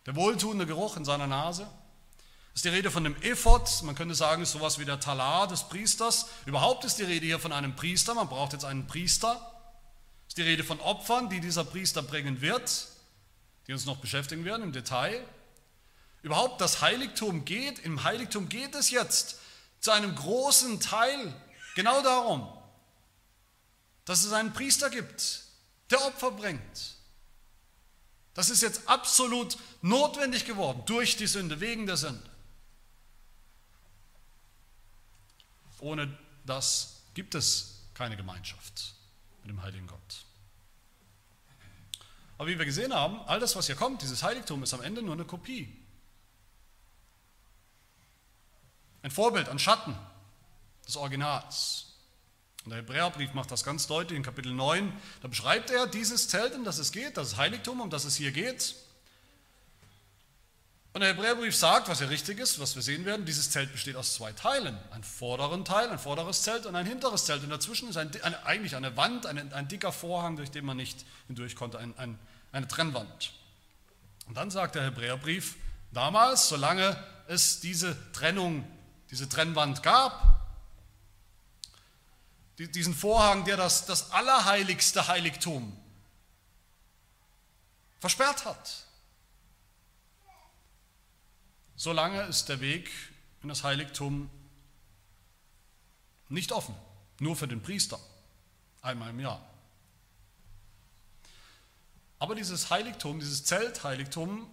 [0.05, 1.67] der wohltuende Geruch in seiner Nase.
[2.55, 5.69] Ist die Rede von dem Ephod, man könnte sagen, ist sowas wie der Talar des
[5.69, 6.27] Priesters.
[6.45, 9.53] Überhaupt ist die Rede hier von einem Priester, man braucht jetzt einen Priester.
[10.27, 12.89] Ist die Rede von Opfern, die dieser Priester bringen wird,
[13.69, 15.23] die uns noch beschäftigen werden im Detail.
[16.23, 19.39] Überhaupt das Heiligtum geht, im Heiligtum geht es jetzt
[19.79, 21.33] zu einem großen Teil
[21.77, 22.49] genau darum,
[24.07, 25.43] dass es einen Priester gibt,
[25.91, 26.97] der Opfer bringt.
[28.33, 32.31] Das ist jetzt absolut notwendig geworden durch die Sünde, wegen der Sünde.
[35.81, 38.95] Ohne das gibt es keine Gemeinschaft
[39.43, 40.25] mit dem heiligen Gott.
[42.39, 45.03] Aber wie wir gesehen haben, all das, was hier kommt, dieses Heiligtum, ist am Ende
[45.03, 45.75] nur eine Kopie.
[49.03, 49.97] Ein Vorbild, ein Schatten
[50.87, 51.86] des Originals.
[52.67, 54.93] Und der Hebräerbrief macht das ganz deutlich in Kapitel 9.
[55.23, 58.33] Da beschreibt er dieses Zelt, um das es geht, das Heiligtum, um das es hier
[58.33, 58.75] geht.
[60.93, 63.95] Und der Hebräerbrief sagt, was ja richtig ist, was wir sehen werden, dieses Zelt besteht
[63.95, 64.77] aus zwei Teilen.
[64.91, 67.45] Ein vorderen Teil, ein vorderes Zelt und ein hinteres Zelt.
[67.45, 70.77] Und dazwischen ist ein, eine, eigentlich eine Wand, ein, ein, dicker Vorhang, durch den man
[70.77, 72.19] nicht hindurch konnte, ein, ein,
[72.51, 73.33] eine Trennwand.
[74.27, 75.55] Und dann sagt der Hebräerbrief,
[75.93, 76.97] damals, solange
[77.29, 78.67] es diese Trennung,
[79.13, 80.46] diese Trennwand gab,
[82.59, 85.77] diesen Vorhang, der das, das allerheiligste Heiligtum
[88.01, 88.85] versperrt hat.
[91.77, 92.91] Solange ist der Weg
[93.43, 94.31] in das Heiligtum
[96.29, 96.75] nicht offen,
[97.21, 97.99] nur für den Priester,
[98.81, 99.41] einmal im Jahr.
[102.19, 104.49] Aber dieses Heiligtum, dieses Zeltheiligtum,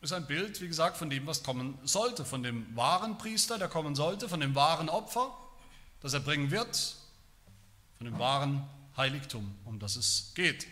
[0.00, 3.68] ist ein Bild, wie gesagt, von dem, was kommen sollte, von dem wahren Priester, der
[3.68, 5.36] kommen sollte, von dem wahren Opfer,
[6.02, 6.96] das er bringen wird,
[7.96, 10.66] von dem wahren Heiligtum, um das es geht.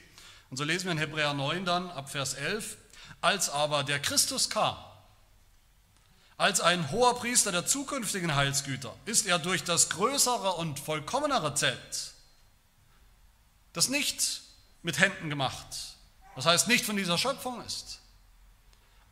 [0.50, 2.76] Und so lesen wir in Hebräer 9 dann ab Vers 11,
[3.20, 4.76] als aber der Christus kam,
[6.36, 12.12] als ein hoher Priester der zukünftigen Heilsgüter, ist er durch das größere und vollkommenere Zelt,
[13.72, 14.42] das nicht
[14.82, 15.66] mit Händen gemacht,
[16.34, 18.00] das heißt nicht von dieser Schöpfung ist,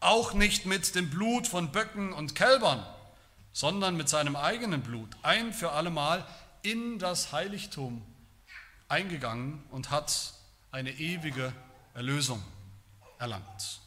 [0.01, 2.85] auch nicht mit dem Blut von Böcken und Kälbern,
[3.59, 6.25] sondern mit seinem eigenen Blut ein für allemal
[6.63, 8.07] in das Heiligtum
[8.87, 10.33] eingegangen und hat
[10.71, 11.53] eine ewige
[11.93, 12.41] Erlösung
[13.19, 13.81] erlangt.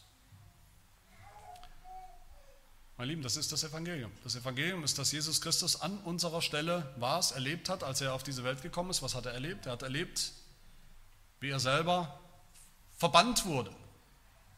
[2.98, 4.12] Meine Lieben, das ist das Evangelium.
[4.26, 8.24] Das Evangelium ist, dass Jesus Christus an unserer Stelle was erlebt hat, als er auf
[8.24, 9.02] diese Welt gekommen ist.
[9.02, 9.68] Was hat er erlebt?
[9.68, 10.34] Er hat erlebt,
[11.40, 12.20] wie er selber
[12.98, 13.74] verbannt wurde,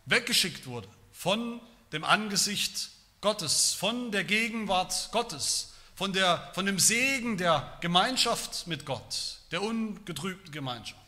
[0.07, 2.89] weggeschickt wurde von dem Angesicht
[3.23, 9.61] Gottes, von der Gegenwart Gottes, von, der, von dem Segen der Gemeinschaft mit Gott, der
[9.61, 10.99] ungetrübten Gemeinschaft.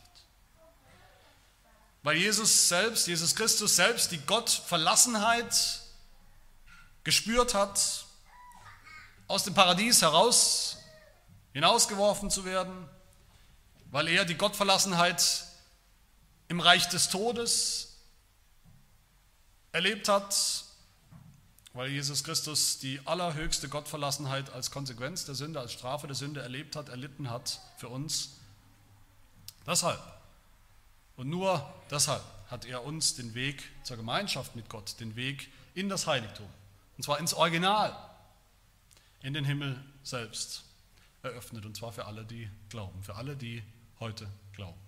[2.02, 5.82] Weil Jesus selbst, Jesus Christus selbst die Gottverlassenheit
[7.04, 8.06] gespürt hat,
[9.28, 10.78] aus dem Paradies heraus
[11.52, 12.88] hinausgeworfen zu werden,
[13.90, 15.44] weil er die Gottverlassenheit
[16.48, 17.98] im Reich des Todes
[19.72, 20.64] erlebt hat
[21.76, 26.74] weil Jesus Christus die allerhöchste Gottverlassenheit als Konsequenz der Sünde, als Strafe der Sünde erlebt
[26.74, 28.38] hat, erlitten hat für uns.
[29.66, 30.00] Deshalb
[31.16, 35.88] und nur deshalb hat er uns den Weg zur Gemeinschaft mit Gott, den Weg in
[35.88, 36.48] das Heiligtum,
[36.96, 37.96] und zwar ins Original,
[39.22, 40.64] in den Himmel selbst
[41.22, 43.62] eröffnet, und zwar für alle, die glauben, für alle, die
[43.98, 44.78] heute glauben.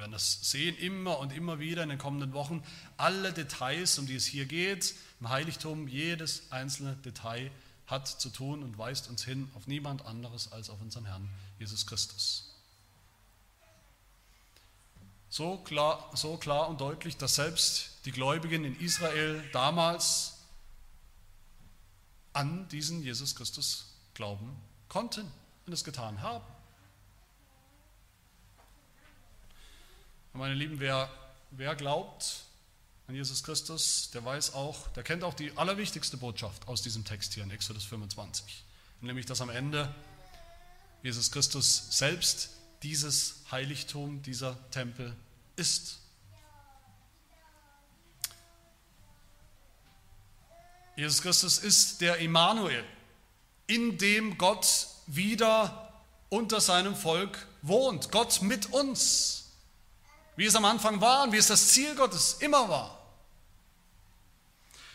[0.00, 2.62] Wir werden das sehen immer und immer wieder in den kommenden Wochen.
[2.96, 7.50] Alle Details, um die es hier geht, im Heiligtum, jedes einzelne Detail
[7.86, 11.86] hat zu tun und weist uns hin auf niemand anderes als auf unseren Herrn Jesus
[11.86, 12.50] Christus.
[15.28, 20.38] So klar, so klar und deutlich, dass selbst die Gläubigen in Israel damals
[22.32, 24.56] an diesen Jesus Christus glauben
[24.88, 25.30] konnten
[25.66, 26.46] und es getan haben.
[30.40, 31.10] Meine Lieben, wer,
[31.50, 32.44] wer glaubt
[33.06, 37.34] an Jesus Christus, der weiß auch, der kennt auch die allerwichtigste Botschaft aus diesem Text
[37.34, 38.64] hier in Exodus 25,
[39.02, 39.94] nämlich dass am Ende
[41.02, 42.50] Jesus Christus selbst
[42.82, 45.14] dieses Heiligtum, dieser Tempel
[45.56, 45.98] ist.
[50.96, 52.84] Jesus Christus ist der Immanuel,
[53.66, 55.92] in dem Gott wieder
[56.30, 59.39] unter seinem Volk wohnt, Gott mit uns
[60.40, 62.98] wie es am Anfang war und wie es das Ziel Gottes immer war.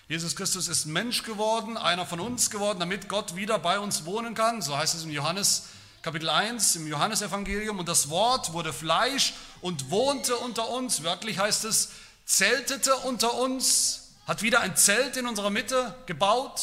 [0.08, 4.34] Jesus Christus ist Mensch geworden, einer von uns geworden, damit Gott wieder bei uns wohnen
[4.34, 4.64] kann.
[4.64, 5.68] So heißt es in Johannes
[6.02, 7.78] Kapitel 1 im Johannesevangelium.
[7.78, 11.04] Und das Wort wurde Fleisch und wohnte unter uns.
[11.04, 11.92] Wörtlich heißt es,
[12.26, 16.60] zeltete unter uns, hat wieder ein Zelt in unserer Mitte gebaut.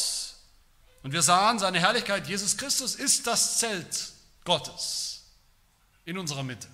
[1.05, 2.27] Und wir sahen seine Herrlichkeit.
[2.27, 4.11] Jesus Christus ist das Zelt
[4.45, 5.23] Gottes
[6.05, 6.67] in unserer Mitte,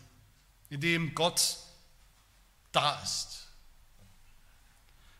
[0.70, 1.67] in dem Gott
[2.80, 3.46] da ist.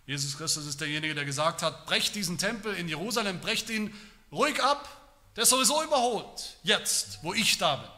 [0.07, 3.93] Jesus Christus ist derjenige, der gesagt hat, brecht diesen Tempel in Jerusalem, brecht ihn
[4.33, 4.89] ruhig ab,
[5.37, 7.91] der ist sowieso überholt, jetzt, wo ich da bin.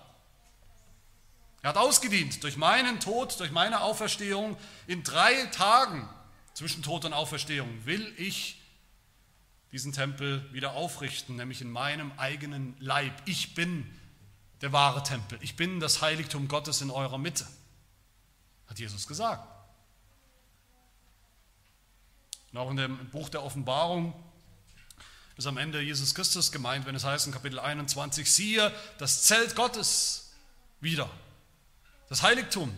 [1.62, 4.56] Er hat ausgedient durch meinen Tod, durch meine Auferstehung.
[4.86, 6.08] In drei Tagen
[6.54, 8.58] zwischen Tod und Auferstehung will ich
[9.70, 13.12] diesen Tempel wieder aufrichten, nämlich in meinem eigenen Leib.
[13.26, 13.86] Ich bin
[14.62, 15.38] der wahre Tempel.
[15.42, 17.46] Ich bin das Heiligtum Gottes in eurer Mitte,
[18.70, 19.46] hat Jesus gesagt.
[22.52, 24.14] Und auch in dem Buch der Offenbarung
[25.36, 29.56] ist am Ende Jesus Christus gemeint, wenn es heißt in Kapitel 21, siehe das Zelt
[29.56, 30.32] Gottes
[30.80, 31.10] wieder,
[32.08, 32.72] das Heiligtum,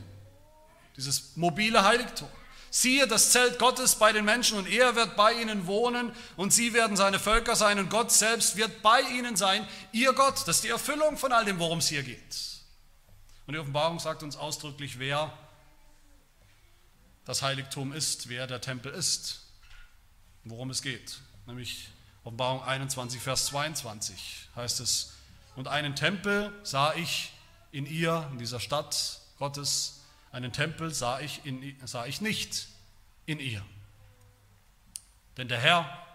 [0.96, 2.28] dieses mobile Heiligtum.
[2.74, 6.72] Siehe das Zelt Gottes bei den Menschen und er wird bei ihnen wohnen und sie
[6.72, 10.48] werden seine Völker sein und Gott selbst wird bei ihnen sein, ihr Gott.
[10.48, 12.52] Das ist die Erfüllung von all dem, worum es hier geht.
[13.46, 15.36] Und die Offenbarung sagt uns ausdrücklich, wer
[17.24, 19.42] das Heiligtum ist, wer der Tempel ist
[20.44, 21.20] worum es geht.
[21.46, 21.88] Nämlich
[22.24, 25.14] Offenbarung 21, Vers 22 heißt es,
[25.54, 27.32] und einen Tempel sah ich
[27.72, 32.68] in ihr, in dieser Stadt Gottes, einen Tempel sah ich, in, sah ich nicht
[33.26, 33.64] in ihr.
[35.36, 36.06] Denn der Herr,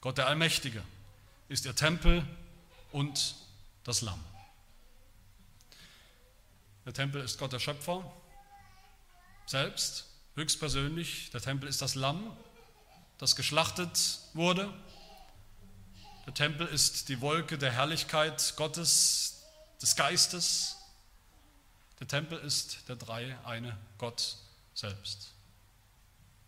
[0.00, 0.82] Gott der Allmächtige,
[1.48, 2.26] ist ihr Tempel
[2.90, 3.36] und
[3.84, 4.22] das Lamm.
[6.84, 8.10] Der Tempel ist Gott der Schöpfer
[9.46, 11.30] selbst, höchstpersönlich.
[11.30, 12.36] Der Tempel ist das Lamm,
[13.18, 14.72] das geschlachtet wurde.
[16.26, 19.44] Der Tempel ist die Wolke der Herrlichkeit Gottes,
[19.80, 20.76] des Geistes.
[22.00, 24.36] Der Tempel ist der drei eine Gott
[24.74, 25.32] selbst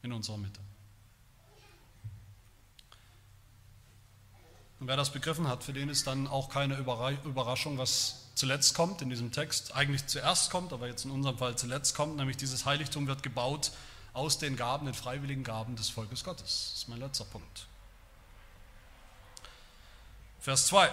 [0.03, 0.61] in unserer Mitte.
[4.81, 9.03] Und wer das begriffen hat, für den ist dann auch keine Überraschung, was zuletzt kommt
[9.03, 9.75] in diesem Text.
[9.75, 13.73] Eigentlich zuerst kommt, aber jetzt in unserem Fall zuletzt kommt, nämlich dieses Heiligtum wird gebaut
[14.13, 16.71] aus den Gaben, den freiwilligen Gaben des Volkes Gottes.
[16.73, 17.67] Das ist mein letzter Punkt.
[20.41, 20.91] Vers 2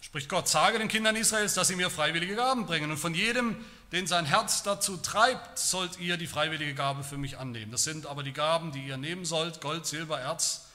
[0.00, 2.90] spricht Gott, sage den Kindern Israels, dass sie mir freiwillige Gaben bringen.
[2.90, 3.56] Und von jedem,
[3.92, 7.70] den sein Herz dazu treibt, sollt ihr die freiwillige Gabe für mich annehmen.
[7.70, 10.66] Das sind aber die Gaben, die ihr nehmen sollt, Gold, Silber, Erz,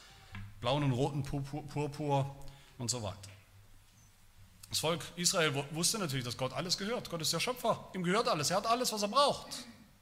[0.61, 2.35] blauen und roten Purpur, Purpur
[2.77, 3.34] und so weiter.
[4.75, 7.09] Das Volk Israel wusste natürlich, dass Gott alles gehört.
[7.09, 9.47] Gott ist der Schöpfer, ihm gehört alles, er hat alles, was er braucht.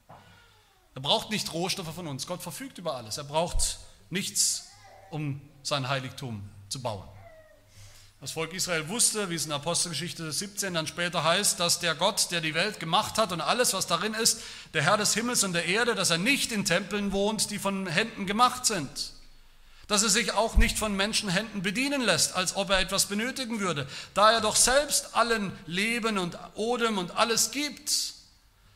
[0.08, 2.26] Er braucht nicht Rohstoffe von uns.
[2.26, 3.16] Gott verfügt über alles.
[3.16, 3.78] Er braucht
[4.10, 4.66] nichts,
[5.12, 7.06] um sein Heiligtum zu bauen.
[8.20, 12.32] Das Volk Israel wusste, wie es in Apostelgeschichte 17 dann später heißt, dass der Gott,
[12.32, 14.40] der die Welt gemacht hat und alles, was darin ist,
[14.72, 17.86] der Herr des Himmels und der Erde, dass er nicht in Tempeln wohnt, die von
[17.86, 19.13] Händen gemacht sind.
[19.86, 23.86] Dass er sich auch nicht von Menschenhänden bedienen lässt, als ob er etwas benötigen würde,
[24.14, 28.14] da er doch selbst allen Leben und Odem und alles gibt.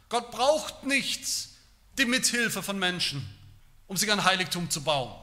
[0.08, 1.50] Gott braucht nichts
[1.98, 3.26] die Mithilfe von Menschen,
[3.86, 5.14] um sich ein Heiligtum zu bauen.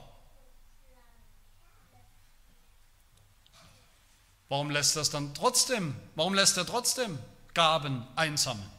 [4.50, 5.96] Warum lässt er es dann trotzdem?
[6.16, 7.18] Warum lässt er trotzdem
[7.54, 8.70] Gaben einsammeln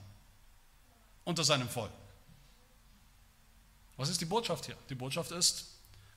[1.25, 1.91] unter seinem Volk?
[3.97, 4.77] Was ist die Botschaft hier?
[4.89, 5.67] Die Botschaft ist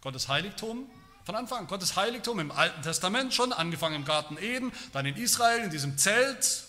[0.01, 0.89] Gottes Heiligtum
[1.25, 1.67] von Anfang an.
[1.67, 5.97] Gottes Heiligtum im Alten Testament schon, angefangen im Garten Eden, dann in Israel, in diesem
[5.97, 6.63] Zelt,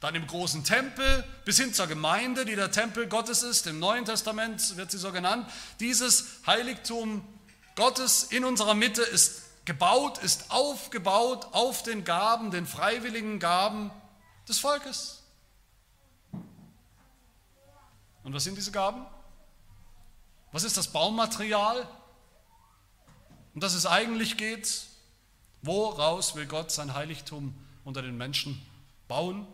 [0.00, 3.66] dann im großen Tempel bis hin zur Gemeinde, die der Tempel Gottes ist.
[3.66, 5.48] Im Neuen Testament wird sie so genannt.
[5.78, 7.22] Dieses Heiligtum
[7.76, 13.90] Gottes in unserer Mitte ist gebaut, ist aufgebaut auf den Gaben, den freiwilligen Gaben
[14.48, 15.22] des Volkes.
[18.24, 19.04] Und was sind diese Gaben?
[20.52, 21.86] Was ist das Baumaterial,
[23.60, 24.86] um das es eigentlich geht?
[25.60, 28.58] Woraus will Gott sein Heiligtum unter den Menschen
[29.06, 29.46] bauen?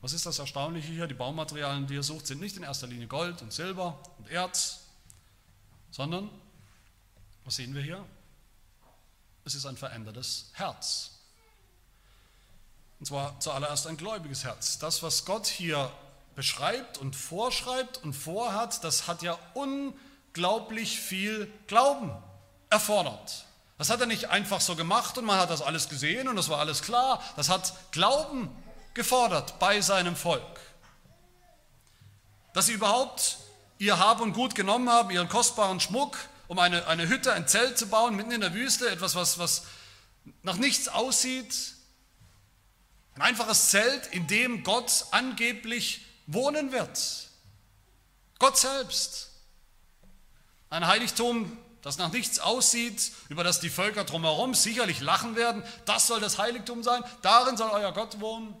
[0.00, 1.06] Was ist das Erstaunliche hier?
[1.06, 4.80] Die Baumaterialien, die er sucht, sind nicht in erster Linie Gold und Silber und Erz,
[5.92, 6.28] sondern,
[7.44, 8.04] was sehen wir hier?
[9.44, 11.12] Es ist ein verändertes Herz.
[12.98, 14.80] Und zwar zuallererst ein gläubiges Herz.
[14.80, 15.92] Das, was Gott hier
[16.34, 22.10] beschreibt und vorschreibt und vorhat, das hat ja unglaublich viel Glauben
[22.70, 23.44] erfordert.
[23.78, 26.48] Das hat er nicht einfach so gemacht und man hat das alles gesehen und das
[26.48, 27.22] war alles klar.
[27.36, 28.50] Das hat Glauben
[28.94, 30.60] gefordert bei seinem Volk.
[32.54, 33.38] Dass sie überhaupt
[33.78, 36.16] ihr Hab und Gut genommen haben, ihren kostbaren Schmuck
[36.48, 39.64] um eine, eine Hütte, ein Zelt zu bauen, mitten in der Wüste, etwas, was, was
[40.42, 41.74] nach nichts aussieht.
[43.14, 47.28] Ein einfaches Zelt, in dem Gott angeblich wohnen wird.
[48.38, 49.30] Gott selbst.
[50.70, 51.56] Ein Heiligtum,
[51.86, 55.62] das nach nichts aussieht, über das die Völker drumherum sicherlich lachen werden.
[55.84, 58.56] Das soll das Heiligtum sein, darin soll euer Gott wohnen.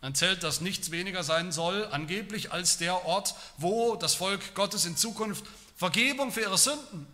[0.00, 4.86] Ein Zelt, das nichts weniger sein soll, angeblich als der Ort, wo das Volk Gottes
[4.86, 5.44] in Zukunft
[5.76, 7.06] Vergebung für ihre Sünden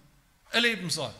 [0.53, 1.13] erleben soll.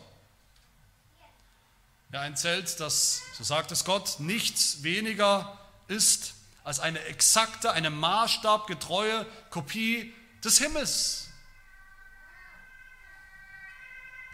[2.13, 7.89] Ja, ein Zelt, das, so sagt es Gott, nichts weniger ist als eine exakte, eine
[7.89, 11.30] maßstabgetreue Kopie des Himmels.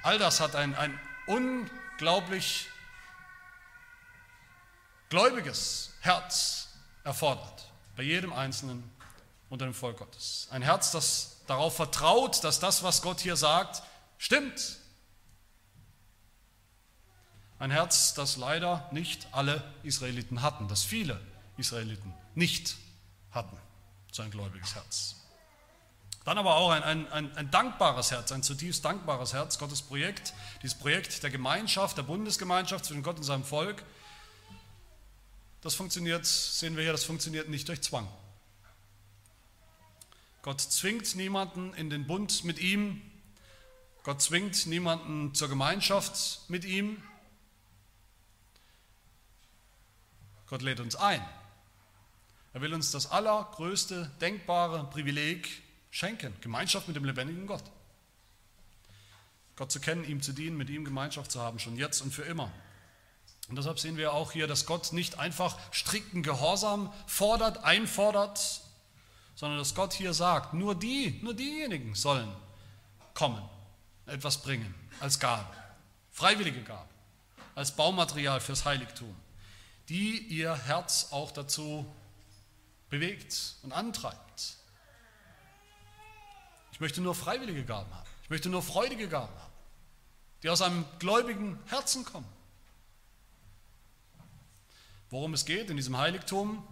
[0.03, 2.69] All das hat ein, ein unglaublich
[5.09, 6.69] gläubiges Herz
[7.03, 8.89] erfordert, bei jedem Einzelnen
[9.49, 10.47] unter dem Volk Gottes.
[10.51, 13.81] Ein Herz, das darauf vertraut, dass das, was Gott hier sagt,
[14.17, 14.77] stimmt.
[17.59, 21.19] Ein Herz, das leider nicht alle Israeliten hatten, das viele
[21.57, 22.75] Israeliten nicht
[23.31, 23.57] hatten,
[24.11, 25.15] so ein gläubiges Herz.
[26.27, 30.33] Dann aber auch ein, ein, ein, ein, dankbares Herz, ein zutiefst dankbares Herz, Gottes Projekt,
[30.61, 33.81] dieses Projekt der Gemeinschaft, der Bundesgemeinschaft zwischen Gott und seinem Volk.
[35.61, 38.09] Das funktioniert, sehen wir hier, das funktioniert nicht durch Zwang.
[40.41, 43.01] Gott zwingt niemanden in den Bund mit ihm.
[44.03, 47.01] Gott zwingt niemanden zur Gemeinschaft mit ihm.
[50.47, 51.25] Gott lädt uns ein.
[52.51, 55.63] Er will uns das allergrößte denkbare Privileg
[55.97, 57.63] schenken, Gemeinschaft mit dem lebendigen Gott.
[59.55, 62.21] Gott zu kennen, ihm zu dienen, mit ihm Gemeinschaft zu haben, schon jetzt und für
[62.21, 62.51] immer.
[63.49, 68.61] Und deshalb sehen wir auch hier, dass Gott nicht einfach strikten Gehorsam fordert, einfordert,
[69.33, 72.31] sondern dass Gott hier sagt, nur die, nur diejenigen sollen
[73.15, 73.41] kommen,
[74.05, 75.51] etwas bringen als Gabe,
[76.11, 76.89] freiwillige Gabe,
[77.55, 79.15] als Baumaterial fürs Heiligtum,
[79.89, 81.91] die ihr Herz auch dazu
[82.91, 84.57] bewegt und antreibt.
[86.77, 88.07] Ich möchte nur freiwillige Gaben haben.
[88.21, 89.53] Ich möchte nur freudige Gaben haben,
[90.43, 92.27] die aus einem gläubigen Herzen kommen.
[95.09, 96.63] Worum es geht in diesem Heiligtum,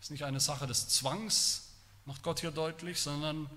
[0.00, 1.72] ist nicht eine Sache des Zwangs,
[2.04, 3.50] macht Gott hier deutlich, sondern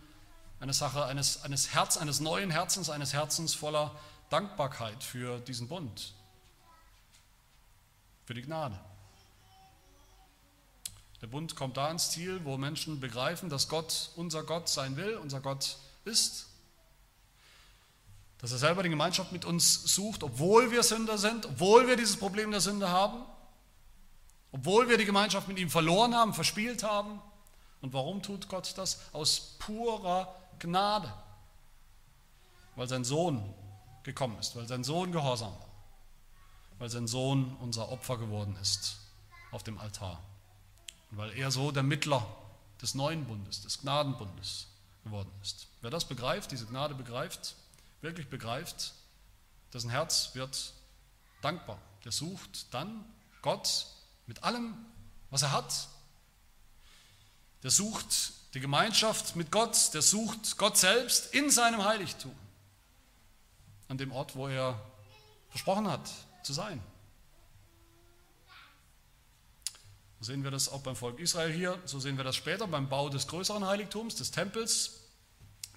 [0.60, 3.96] eine Sache eines, eines Herz, eines neuen Herzens, eines Herzens voller
[4.32, 6.16] Dankbarkeit für diesen Bund,
[8.26, 8.80] für die Gnade.
[11.24, 15.16] Der Bund kommt da ins Ziel, wo Menschen begreifen, dass Gott unser Gott sein will,
[15.16, 16.48] unser Gott ist.
[18.40, 22.18] Dass er selber die Gemeinschaft mit uns sucht, obwohl wir Sünder sind, obwohl wir dieses
[22.18, 23.24] Problem der Sünde haben,
[24.52, 27.22] obwohl wir die Gemeinschaft mit ihm verloren haben, verspielt haben.
[27.80, 29.00] Und warum tut Gott das?
[29.14, 31.10] Aus purer Gnade.
[32.76, 33.54] Weil sein Sohn
[34.04, 35.70] gekommen ist, weil sein Sohn gehorsam war,
[36.80, 38.98] weil sein Sohn unser Opfer geworden ist
[39.52, 40.22] auf dem Altar.
[41.14, 42.26] Und weil er so der Mittler
[42.82, 44.66] des neuen Bundes, des Gnadenbundes
[45.04, 45.68] geworden ist.
[45.82, 47.56] Wer das begreift, diese Gnade begreift,
[48.02, 48.96] wirklich begreift,
[49.72, 50.74] dessen Herz wird
[51.44, 51.78] dankbar.
[52.04, 53.06] Der sucht dann
[53.44, 53.86] Gott
[54.26, 54.76] mit allem,
[55.30, 55.88] was er hat.
[57.62, 62.34] Der sucht die Gemeinschaft mit Gott, der sucht Gott selbst in seinem Heiligtum,
[63.88, 64.84] an dem Ort, wo er
[65.52, 66.10] versprochen hat
[66.42, 66.82] zu sein.
[70.24, 73.10] Sehen wir das auch beim Volk Israel hier, so sehen wir das später beim Bau
[73.10, 75.02] des größeren Heiligtums, des Tempels.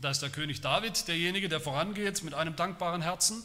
[0.01, 3.43] Da ist der König David derjenige, der vorangeht mit einem dankbaren Herzen.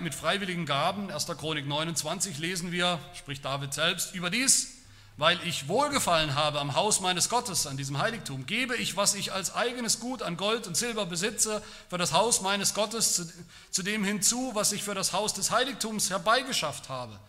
[0.00, 1.26] Mit freiwilligen Gaben, 1.
[1.36, 4.78] Chronik 29 lesen wir, spricht David selbst, überdies,
[5.18, 9.34] weil ich Wohlgefallen habe am Haus meines Gottes, an diesem Heiligtum, gebe ich, was ich
[9.34, 13.34] als eigenes Gut an Gold und Silber besitze, für das Haus meines Gottes
[13.70, 17.20] zu dem hinzu, was ich für das Haus des Heiligtums herbeigeschafft habe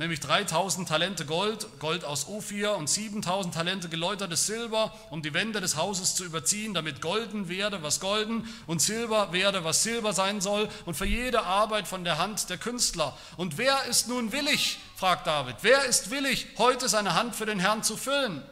[0.00, 5.60] nämlich 3000 Talente Gold, Gold aus Ophir und 7000 Talente geläutertes Silber, um die Wände
[5.60, 10.40] des Hauses zu überziehen, damit golden werde, was golden und Silber werde, was Silber sein
[10.40, 13.14] soll und für jede Arbeit von der Hand der Künstler.
[13.36, 17.60] Und wer ist nun willig, fragt David, wer ist willig, heute seine Hand für den
[17.60, 18.42] Herrn zu füllen?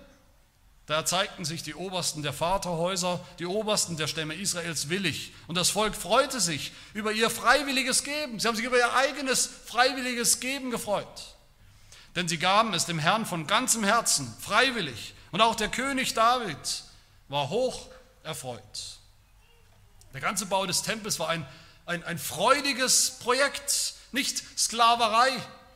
[0.85, 5.33] Da zeigten sich die Obersten der Vaterhäuser, die Obersten der Stämme Israels willig.
[5.47, 8.39] Und das Volk freute sich über ihr freiwilliges Geben.
[8.39, 11.38] Sie haben sich über ihr eigenes freiwilliges Geben gefreut
[12.17, 15.15] denn sie gaben es dem Herrn von ganzem Herzen, freiwillig.
[15.31, 16.85] Und auch der König David
[17.29, 17.87] war hoch
[18.23, 18.99] erfreut.
[20.15, 21.47] Der ganze Bau des Tempels war ein,
[21.87, 25.31] ein, ein freudiges Projekt, nicht Sklaverei,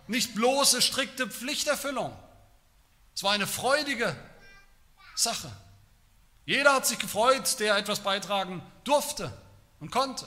[0.07, 2.17] nicht bloße strikte Pflichterfüllung.
[3.15, 4.17] Es war eine freudige
[5.15, 5.51] Sache.
[6.45, 9.33] Jeder hat sich gefreut, der etwas beitragen durfte
[9.81, 10.27] und konnte.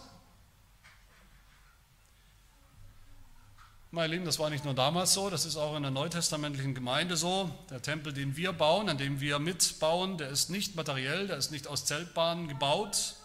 [3.96, 7.16] Meine Lieben, das war nicht nur damals so, das ist auch in der neutestamentlichen Gemeinde
[7.16, 7.50] so.
[7.70, 11.50] Der Tempel, den wir bauen, an dem wir mitbauen, der ist nicht materiell, der ist
[11.50, 13.16] nicht aus Zeltbahnen gebaut,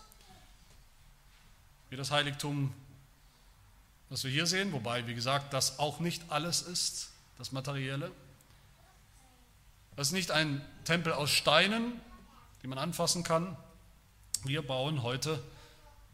[1.88, 2.72] wie das Heiligtum,
[4.10, 8.12] das wir hier sehen, wobei, wie gesagt, das auch nicht alles ist, das Materielle.
[9.96, 12.00] Das ist nicht ein Tempel aus Steinen,
[12.62, 13.56] die man anfassen kann.
[14.44, 15.42] Wir bauen heute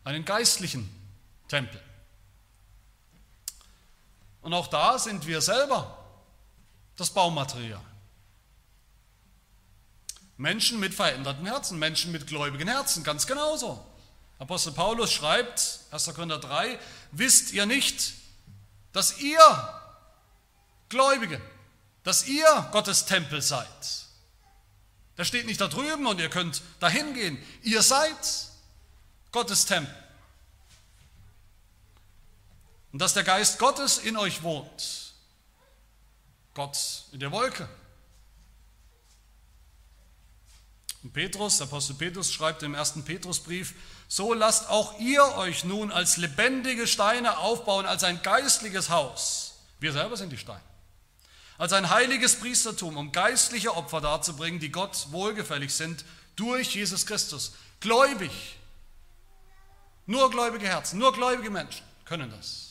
[0.02, 0.88] einen geistlichen
[1.46, 1.78] Tempel.
[4.46, 5.98] Und auch da sind wir selber
[6.94, 7.82] das Baumaterial.
[10.36, 13.84] Menschen mit veränderten Herzen, Menschen mit gläubigen Herzen, ganz genauso.
[14.38, 16.14] Apostel Paulus schreibt, 1.
[16.14, 16.78] Korinther 3,
[17.10, 18.12] wisst ihr nicht,
[18.92, 19.40] dass ihr
[20.90, 21.40] Gläubige,
[22.04, 23.66] dass ihr Gottes Tempel seid.
[25.18, 27.36] Der steht nicht da drüben und ihr könnt dahin gehen.
[27.64, 28.46] Ihr seid
[29.32, 30.05] Gottes Tempel
[32.96, 35.12] und dass der Geist Gottes in euch wohnt.
[36.54, 36.78] Gott
[37.12, 37.68] in der Wolke.
[41.02, 43.74] Und Petrus, der Apostel Petrus schreibt im ersten Petrusbrief,
[44.08, 49.56] so lasst auch ihr euch nun als lebendige Steine aufbauen, als ein geistliches Haus.
[49.78, 50.62] Wir selber sind die Steine.
[51.58, 56.02] Als ein heiliges Priestertum, um geistliche Opfer darzubringen, die Gott wohlgefällig sind,
[56.34, 57.56] durch Jesus Christus.
[57.78, 58.56] Gläubig.
[60.06, 62.65] Nur gläubige Herzen, nur gläubige Menschen können das.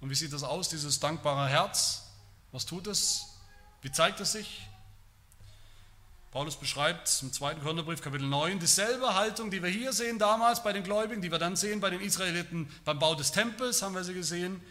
[0.00, 2.06] Und wie sieht das aus, dieses dankbare Herz?
[2.52, 3.26] Was tut es?
[3.82, 4.66] Wie zeigt es sich?
[6.30, 10.72] Paulus beschreibt im zweiten Korintherbrief, Kapitel 9, dieselbe Haltung, die wir hier sehen damals bei
[10.72, 14.04] den Gläubigen, die wir dann sehen bei den Israeliten beim Bau des Tempels, haben wir
[14.04, 14.62] sie gesehen.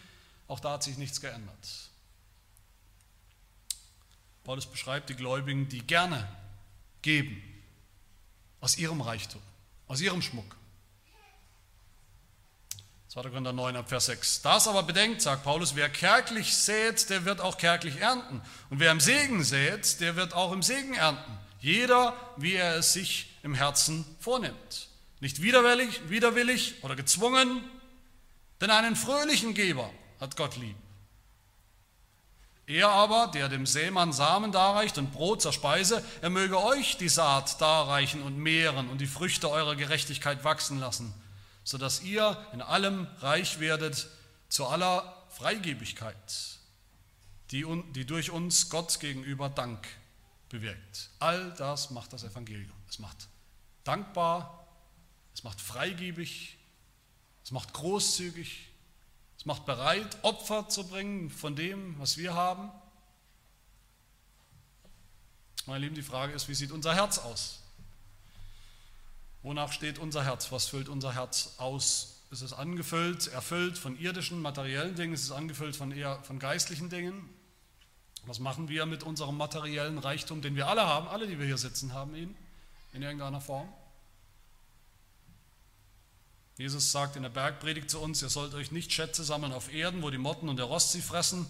[0.47, 1.89] Auch da hat sich nichts geändert.
[4.45, 6.27] Paulus beschreibt die Gläubigen, die gerne
[7.01, 7.43] geben
[8.61, 9.41] aus ihrem Reichtum,
[9.87, 10.55] aus ihrem Schmuck.
[13.09, 13.23] 2.
[13.23, 14.43] Korinther 9 ab Vers 6.
[14.43, 18.39] Das aber bedenkt, sagt Paulus, wer kärglich sät, der wird auch kärglich ernten.
[18.69, 21.39] Und wer im Segen sät, der wird auch im Segen ernten.
[21.59, 24.89] Jeder, wie er es sich im Herzen vornimmt.
[25.21, 27.63] Nicht widerwillig, widerwillig oder gezwungen,
[28.61, 29.89] denn einen fröhlichen Geber
[30.21, 30.75] hat Gott lieb.
[32.67, 37.09] Er aber, der dem Sämann Samen darreicht und Brot zur Speise, er möge euch die
[37.09, 41.11] Saat darreichen und mehren und die Früchte eurer Gerechtigkeit wachsen lassen
[41.69, 44.07] sodass ihr in allem reich werdet
[44.47, 46.57] zu aller Freigebigkeit,
[47.51, 47.63] die,
[47.93, 49.87] die durch uns Gott gegenüber Dank
[50.49, 51.11] bewirkt.
[51.19, 52.73] All das macht das Evangelium.
[52.89, 53.27] Es macht
[53.83, 54.67] dankbar,
[55.35, 56.57] es macht freigebig,
[57.43, 58.67] es macht großzügig,
[59.37, 62.71] es macht bereit, Opfer zu bringen von dem, was wir haben.
[65.67, 67.58] Meine Lieben, die Frage ist, wie sieht unser Herz aus?
[69.41, 70.51] Wonach steht unser Herz?
[70.51, 72.21] Was füllt unser Herz aus?
[72.31, 75.13] Ist es angefüllt, erfüllt von irdischen, materiellen Dingen?
[75.13, 77.27] Ist es angefüllt von eher von geistlichen Dingen?
[78.25, 81.07] Was machen wir mit unserem materiellen Reichtum, den wir alle haben?
[81.07, 82.35] Alle, die wir hier sitzen, haben ihn
[82.93, 83.67] in irgendeiner Form.
[86.57, 90.03] Jesus sagt in der Bergpredigt zu uns, ihr sollt euch nicht Schätze sammeln auf Erden,
[90.03, 91.47] wo die Motten und der Rost sie fressen,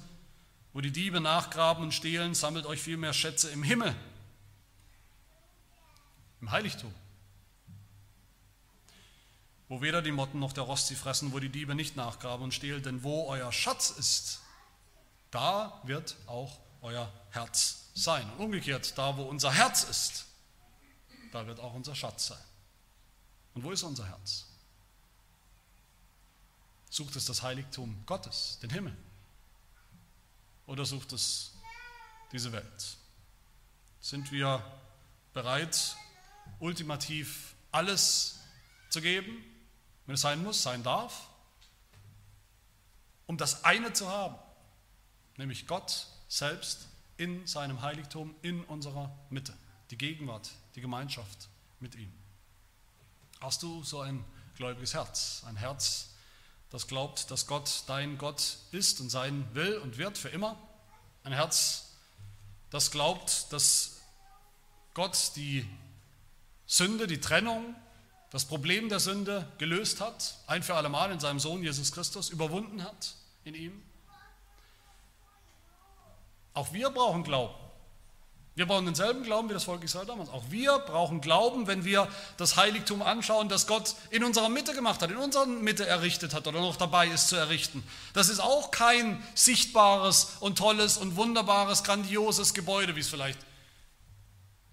[0.71, 3.95] wo die Diebe nachgraben und stehlen, sammelt euch vielmehr Schätze im Himmel,
[6.41, 6.93] im Heiligtum
[9.69, 12.53] wo weder die Motten noch der Rost sie fressen, wo die Diebe nicht nachgraben und
[12.53, 14.41] stehlen, denn wo euer Schatz ist,
[15.29, 18.27] da wird auch euer Herz sein.
[18.31, 20.25] Und umgekehrt, da wo unser Herz ist,
[21.31, 22.43] da wird auch unser Schatz sein.
[23.53, 24.47] Und wo ist unser Herz?
[26.89, 28.97] Sucht es das Heiligtum Gottes, den Himmel?
[30.65, 31.53] Oder sucht es
[32.31, 32.97] diese Welt?
[34.01, 34.63] Sind wir
[35.33, 35.95] bereit,
[36.59, 38.39] ultimativ alles
[38.89, 39.43] zu geben,
[40.09, 41.29] wenn es sein muss, sein darf,
[43.27, 44.33] um das eine zu haben,
[45.37, 46.87] nämlich Gott selbst
[47.17, 49.53] in seinem Heiligtum, in unserer Mitte,
[49.91, 51.47] die Gegenwart, die Gemeinschaft
[51.79, 52.11] mit ihm.
[53.39, 56.09] Hast du so ein gläubiges Herz, ein Herz,
[56.71, 60.57] das glaubt, dass Gott dein Gott ist und sein will und wird für immer?
[61.23, 61.91] Ein Herz,
[62.71, 64.01] das glaubt, dass
[64.95, 65.69] Gott die
[66.65, 67.75] Sünde, die Trennung
[68.31, 72.29] das Problem der Sünde gelöst hat, ein für alle Mal in seinem Sohn Jesus Christus,
[72.29, 73.83] überwunden hat in ihm.
[76.53, 77.55] Auch wir brauchen Glauben.
[78.55, 80.29] Wir brauchen denselben Glauben wie das Volk Israel damals.
[80.29, 85.01] Auch wir brauchen Glauben, wenn wir das Heiligtum anschauen, das Gott in unserer Mitte gemacht
[85.01, 87.83] hat, in unserer Mitte errichtet hat oder noch dabei ist zu errichten.
[88.13, 93.39] Das ist auch kein sichtbares und tolles und wunderbares, grandioses Gebäude, wie es vielleicht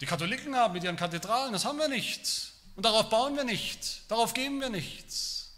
[0.01, 2.53] die Katholiken haben mit ihren Kathedralen, das haben wir nicht.
[2.77, 5.51] Und darauf bauen wir nicht, darauf geben wir nichts.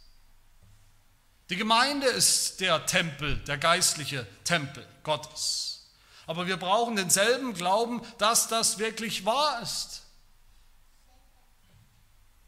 [1.51, 5.87] Die Gemeinde ist der Tempel, der geistliche Tempel Gottes.
[6.27, 10.03] Aber wir brauchen denselben Glauben, dass das wirklich wahr ist.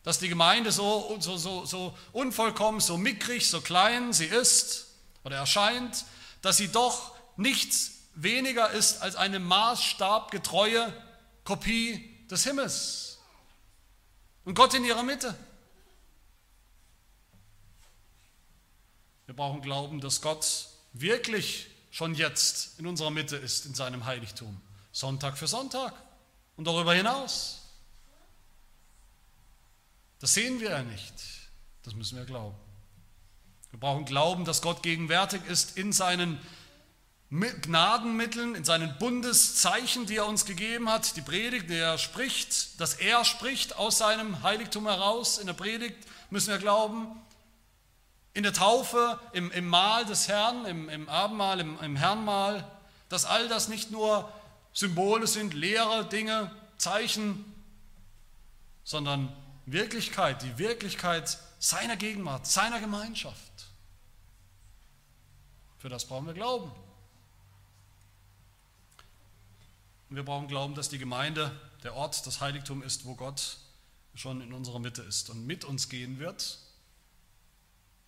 [0.02, 4.86] Dass die Gemeinde so, so, so, so unvollkommen, so mickrig, so klein sie ist
[5.24, 6.04] oder erscheint,
[6.42, 10.92] dass sie doch nichts weniger ist als eine maßstabgetreue
[11.44, 13.09] Kopie des Himmels.
[14.50, 15.32] Und Gott in ihrer Mitte.
[19.26, 24.60] Wir brauchen Glauben, dass Gott wirklich schon jetzt in unserer Mitte ist, in seinem Heiligtum.
[24.90, 25.94] Sonntag für Sonntag
[26.56, 27.60] und darüber hinaus.
[30.18, 31.14] Das sehen wir ja nicht.
[31.84, 32.58] Das müssen wir glauben.
[33.70, 36.40] Wir brauchen Glauben, dass Gott gegenwärtig ist in seinen
[37.30, 42.94] Gnadenmitteln, in seinen Bundeszeichen, die er uns gegeben hat, die Predigt, die er spricht, dass
[42.94, 45.38] er spricht aus seinem Heiligtum heraus.
[45.38, 45.96] In der Predigt
[46.30, 47.06] müssen wir glauben,
[48.34, 52.68] in der Taufe, im, im Mahl des Herrn, im, im Abendmahl, im, im Herrnmahl,
[53.08, 54.32] dass all das nicht nur
[54.72, 57.44] Symbole sind, leere Dinge, Zeichen,
[58.82, 59.32] sondern
[59.66, 63.36] Wirklichkeit, die Wirklichkeit seiner Gegenwart, seiner Gemeinschaft.
[65.78, 66.72] Für das brauchen wir Glauben.
[70.10, 73.58] Und wir brauchen Glauben, dass die Gemeinde der Ort, das Heiligtum ist, wo Gott
[74.16, 76.58] schon in unserer Mitte ist und mit uns gehen wird,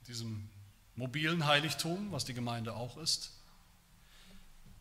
[0.08, 0.50] diesem
[0.96, 3.30] mobilen Heiligtum, was die Gemeinde auch ist,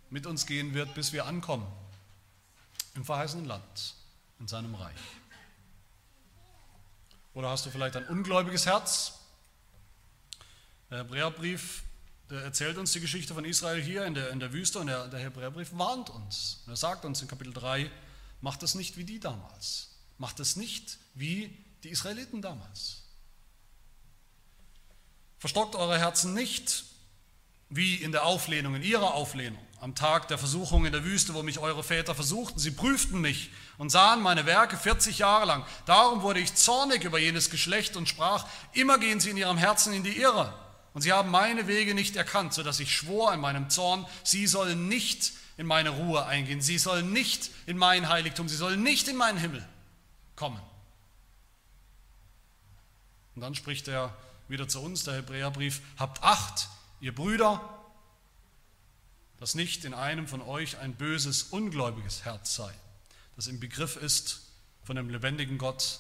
[0.10, 1.72] mit uns gehen wird, bis wir ankommen
[2.96, 3.94] im verheißenen Land,
[4.40, 5.00] in seinem Reich.
[7.36, 9.20] Oder hast du vielleicht ein ungläubiges Herz?
[10.90, 11.84] Der Hebräerbrief
[12.32, 15.10] der erzählt uns die Geschichte von Israel hier in der, in der Wüste und der,
[15.10, 16.64] der Hebräerbrief warnt uns.
[16.66, 17.92] Er sagt uns in Kapitel 3,
[18.40, 19.90] macht es nicht wie die damals.
[20.18, 23.04] Macht es nicht wie die Israeliten damals.
[25.40, 26.86] Verstockt eure Herzen nicht
[27.70, 31.44] wie in der Auflehnung, in ihrer Auflehnung, am Tag der Versuchung in der Wüste, wo
[31.44, 32.60] mich eure Väter versuchten.
[32.60, 35.66] Sie prüften mich und sahen meine Werke 40 Jahre lang.
[35.86, 39.92] Darum wurde ich zornig über jenes Geschlecht und sprach, immer gehen sie in ihrem Herzen
[39.92, 40.54] in die Irre.
[40.94, 44.88] Und sie haben meine Wege nicht erkannt, sodass ich schwor in meinem Zorn, sie sollen
[44.90, 49.16] nicht in meine Ruhe eingehen, sie sollen nicht in mein Heiligtum, sie sollen nicht in
[49.16, 49.66] meinen Himmel
[50.36, 50.62] kommen.
[53.36, 54.16] Und dann spricht er
[54.48, 56.68] wieder zu uns, der Hebräerbrief, habt Acht,
[57.00, 57.62] ihr Brüder,
[59.40, 62.74] dass nicht in einem von euch ein böses, ungläubiges Herz sei,
[63.36, 64.42] das im Begriff ist,
[64.84, 66.00] von dem lebendigen Gott,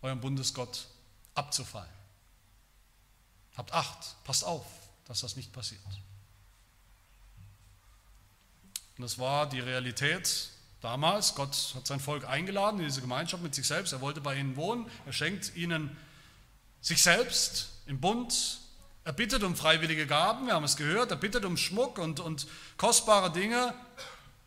[0.00, 0.86] eurem Bundesgott,
[1.34, 1.99] abzufallen.
[3.60, 4.64] Habt Acht, passt auf,
[5.04, 5.82] dass das nicht passiert.
[8.96, 10.48] Und das war die Realität
[10.80, 11.34] damals.
[11.34, 13.92] Gott hat sein Volk eingeladen in diese Gemeinschaft mit sich selbst.
[13.92, 14.90] Er wollte bei ihnen wohnen.
[15.04, 15.94] Er schenkt ihnen
[16.80, 18.60] sich selbst im Bund.
[19.04, 21.10] Er bittet um freiwillige Gaben, wir haben es gehört.
[21.10, 22.46] Er bittet um Schmuck und, und
[22.78, 23.74] kostbare Dinge.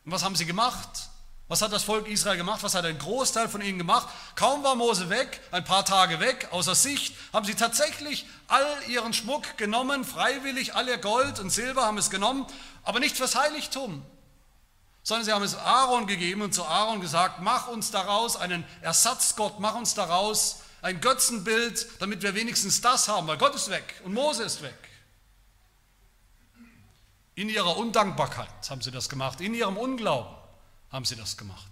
[0.04, 1.08] Und was haben sie gemacht?
[1.46, 2.62] Was hat das Volk Israel gemacht?
[2.62, 4.08] Was hat ein Großteil von ihnen gemacht?
[4.34, 9.12] Kaum war Mose weg, ein paar Tage weg, außer Sicht, haben sie tatsächlich all ihren
[9.12, 12.46] Schmuck genommen, freiwillig, all ihr Gold und Silber haben es genommen,
[12.82, 14.02] aber nicht fürs Heiligtum,
[15.02, 19.60] sondern sie haben es Aaron gegeben und zu Aaron gesagt, mach uns daraus einen Ersatzgott,
[19.60, 24.14] mach uns daraus ein Götzenbild, damit wir wenigstens das haben, weil Gott ist weg und
[24.14, 24.78] Mose ist weg.
[27.34, 30.43] In ihrer Undankbarkeit haben sie das gemacht, in ihrem Unglauben
[30.94, 31.70] haben sie das gemacht.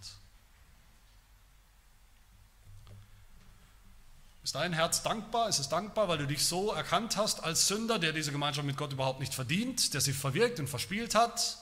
[4.42, 5.48] Ist dein Herz dankbar?
[5.48, 8.76] Ist es dankbar, weil du dich so erkannt hast als Sünder, der diese Gemeinschaft mit
[8.76, 11.58] Gott überhaupt nicht verdient, der sie verwirkt und verspielt hat?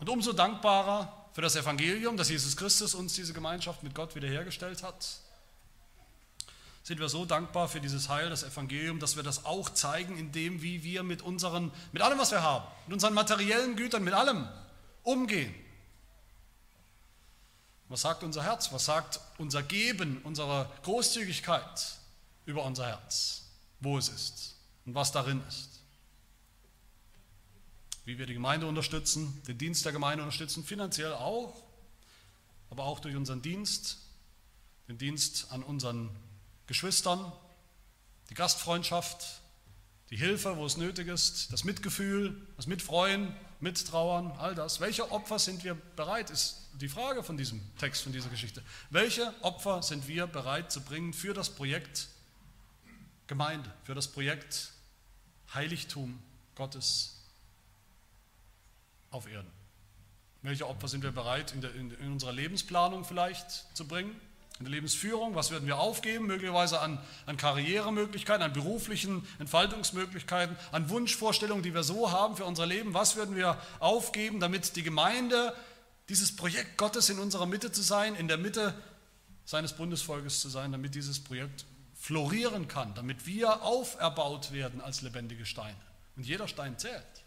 [0.00, 4.82] Und umso dankbarer für das Evangelium, dass Jesus Christus uns diese Gemeinschaft mit Gott wiederhergestellt
[4.82, 5.20] hat
[6.90, 10.60] sind wir so dankbar für dieses Heil, das Evangelium, dass wir das auch zeigen, indem
[10.60, 14.48] wie wir mit unseren, mit allem, was wir haben, mit unseren materiellen Gütern, mit allem
[15.04, 15.54] umgehen.
[17.88, 18.72] Was sagt unser Herz?
[18.72, 21.94] Was sagt unser Geben, unsere Großzügigkeit
[22.44, 23.44] über unser Herz?
[23.78, 25.68] Wo es ist und was darin ist?
[28.04, 31.62] Wie wir die Gemeinde unterstützen, den Dienst der Gemeinde unterstützen, finanziell auch,
[32.68, 33.98] aber auch durch unseren Dienst,
[34.88, 36.10] den Dienst an unseren
[36.70, 37.32] Geschwistern,
[38.28, 39.40] die Gastfreundschaft,
[40.10, 44.78] die Hilfe, wo es nötig ist, das Mitgefühl, das Mitfreuen, Mittrauern, all das.
[44.78, 48.62] Welche Opfer sind wir bereit, ist die Frage von diesem Text, von dieser Geschichte.
[48.88, 52.06] Welche Opfer sind wir bereit zu bringen für das Projekt
[53.26, 54.70] Gemeinde, für das Projekt
[55.52, 56.22] Heiligtum
[56.54, 57.16] Gottes
[59.10, 59.50] auf Erden?
[60.42, 64.14] Welche Opfer sind wir bereit in, der, in, in unserer Lebensplanung vielleicht zu bringen?
[64.60, 65.34] In der Lebensführung?
[65.34, 66.26] Was werden wir aufgeben?
[66.26, 72.66] Möglicherweise an, an Karrieremöglichkeiten, an beruflichen Entfaltungsmöglichkeiten, an Wunschvorstellungen, die wir so haben für unser
[72.66, 72.92] Leben.
[72.92, 75.56] Was werden wir aufgeben, damit die Gemeinde,
[76.10, 78.74] dieses Projekt Gottes in unserer Mitte zu sein, in der Mitte
[79.46, 85.46] seines Bundesvolkes zu sein, damit dieses Projekt florieren kann, damit wir auferbaut werden als lebendige
[85.46, 85.80] Steine.
[86.16, 87.24] Und jeder Stein zählt.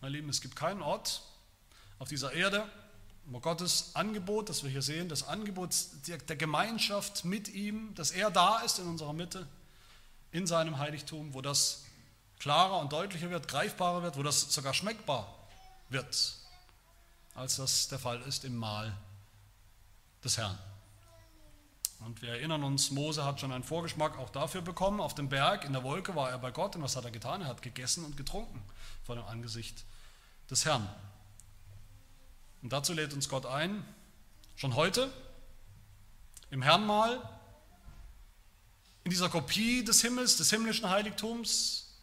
[0.00, 1.22] Meine Lieben, es gibt keinen Ort
[1.98, 2.70] auf dieser Erde,
[3.26, 5.74] wo Gottes Angebot, das wir hier sehen, das Angebot
[6.06, 9.46] der Gemeinschaft mit ihm, dass er da ist in unserer Mitte,
[10.32, 11.84] in seinem Heiligtum, wo das
[12.38, 15.32] klarer und deutlicher wird, greifbarer wird, wo das sogar schmeckbar
[15.88, 16.34] wird,
[17.34, 18.96] als das der Fall ist im Mahl
[20.24, 20.58] des Herrn.
[22.04, 25.00] Und wir erinnern uns, Mose hat schon einen Vorgeschmack auch dafür bekommen.
[25.00, 26.74] Auf dem Berg, in der Wolke war er bei Gott.
[26.74, 27.42] Und was hat er getan?
[27.42, 28.60] Er hat gegessen und getrunken
[29.04, 29.84] vor dem Angesicht
[30.50, 30.88] des Herrn.
[32.62, 33.84] Und dazu lädt uns Gott ein,
[34.56, 35.12] schon heute,
[36.50, 37.20] im Herrnmahl,
[39.04, 41.98] in dieser Kopie des Himmels, des himmlischen Heiligtums,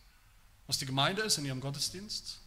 [0.68, 2.42] was die Gemeinde ist in ihrem Gottesdienst,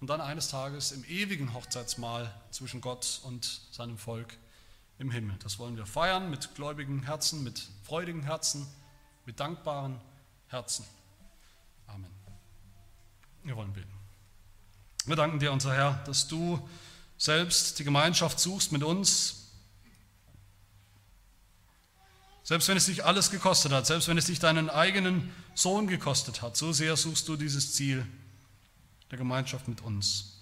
[0.00, 4.36] und dann eines Tages im ewigen Hochzeitsmahl zwischen Gott und seinem Volk
[4.98, 5.36] im Himmel.
[5.38, 8.66] Das wollen wir feiern mit gläubigen Herzen, mit freudigen Herzen,
[9.24, 9.98] mit dankbaren
[10.48, 10.84] Herzen.
[11.86, 12.10] Amen.
[13.44, 13.93] Wir wollen beten.
[15.06, 16.66] Wir danken dir, unser Herr, dass du
[17.18, 19.50] selbst die Gemeinschaft suchst mit uns.
[22.42, 26.40] Selbst wenn es dich alles gekostet hat, selbst wenn es dich deinen eigenen Sohn gekostet
[26.40, 28.06] hat, so sehr suchst du dieses Ziel
[29.10, 30.40] der Gemeinschaft mit uns.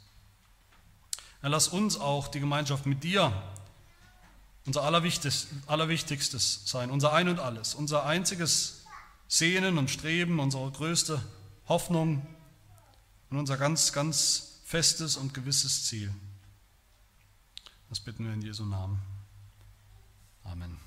[1.41, 3.33] Herr, lass uns auch die Gemeinschaft mit dir
[4.65, 8.85] unser Allerwichtigstes sein, unser Ein und alles, unser einziges
[9.27, 11.21] Sehnen und Streben, unsere größte
[11.67, 12.25] Hoffnung
[13.29, 16.15] und unser ganz, ganz festes und gewisses Ziel.
[17.91, 19.03] Das bitten wir in Jesu Namen.
[20.45, 20.79] Amen.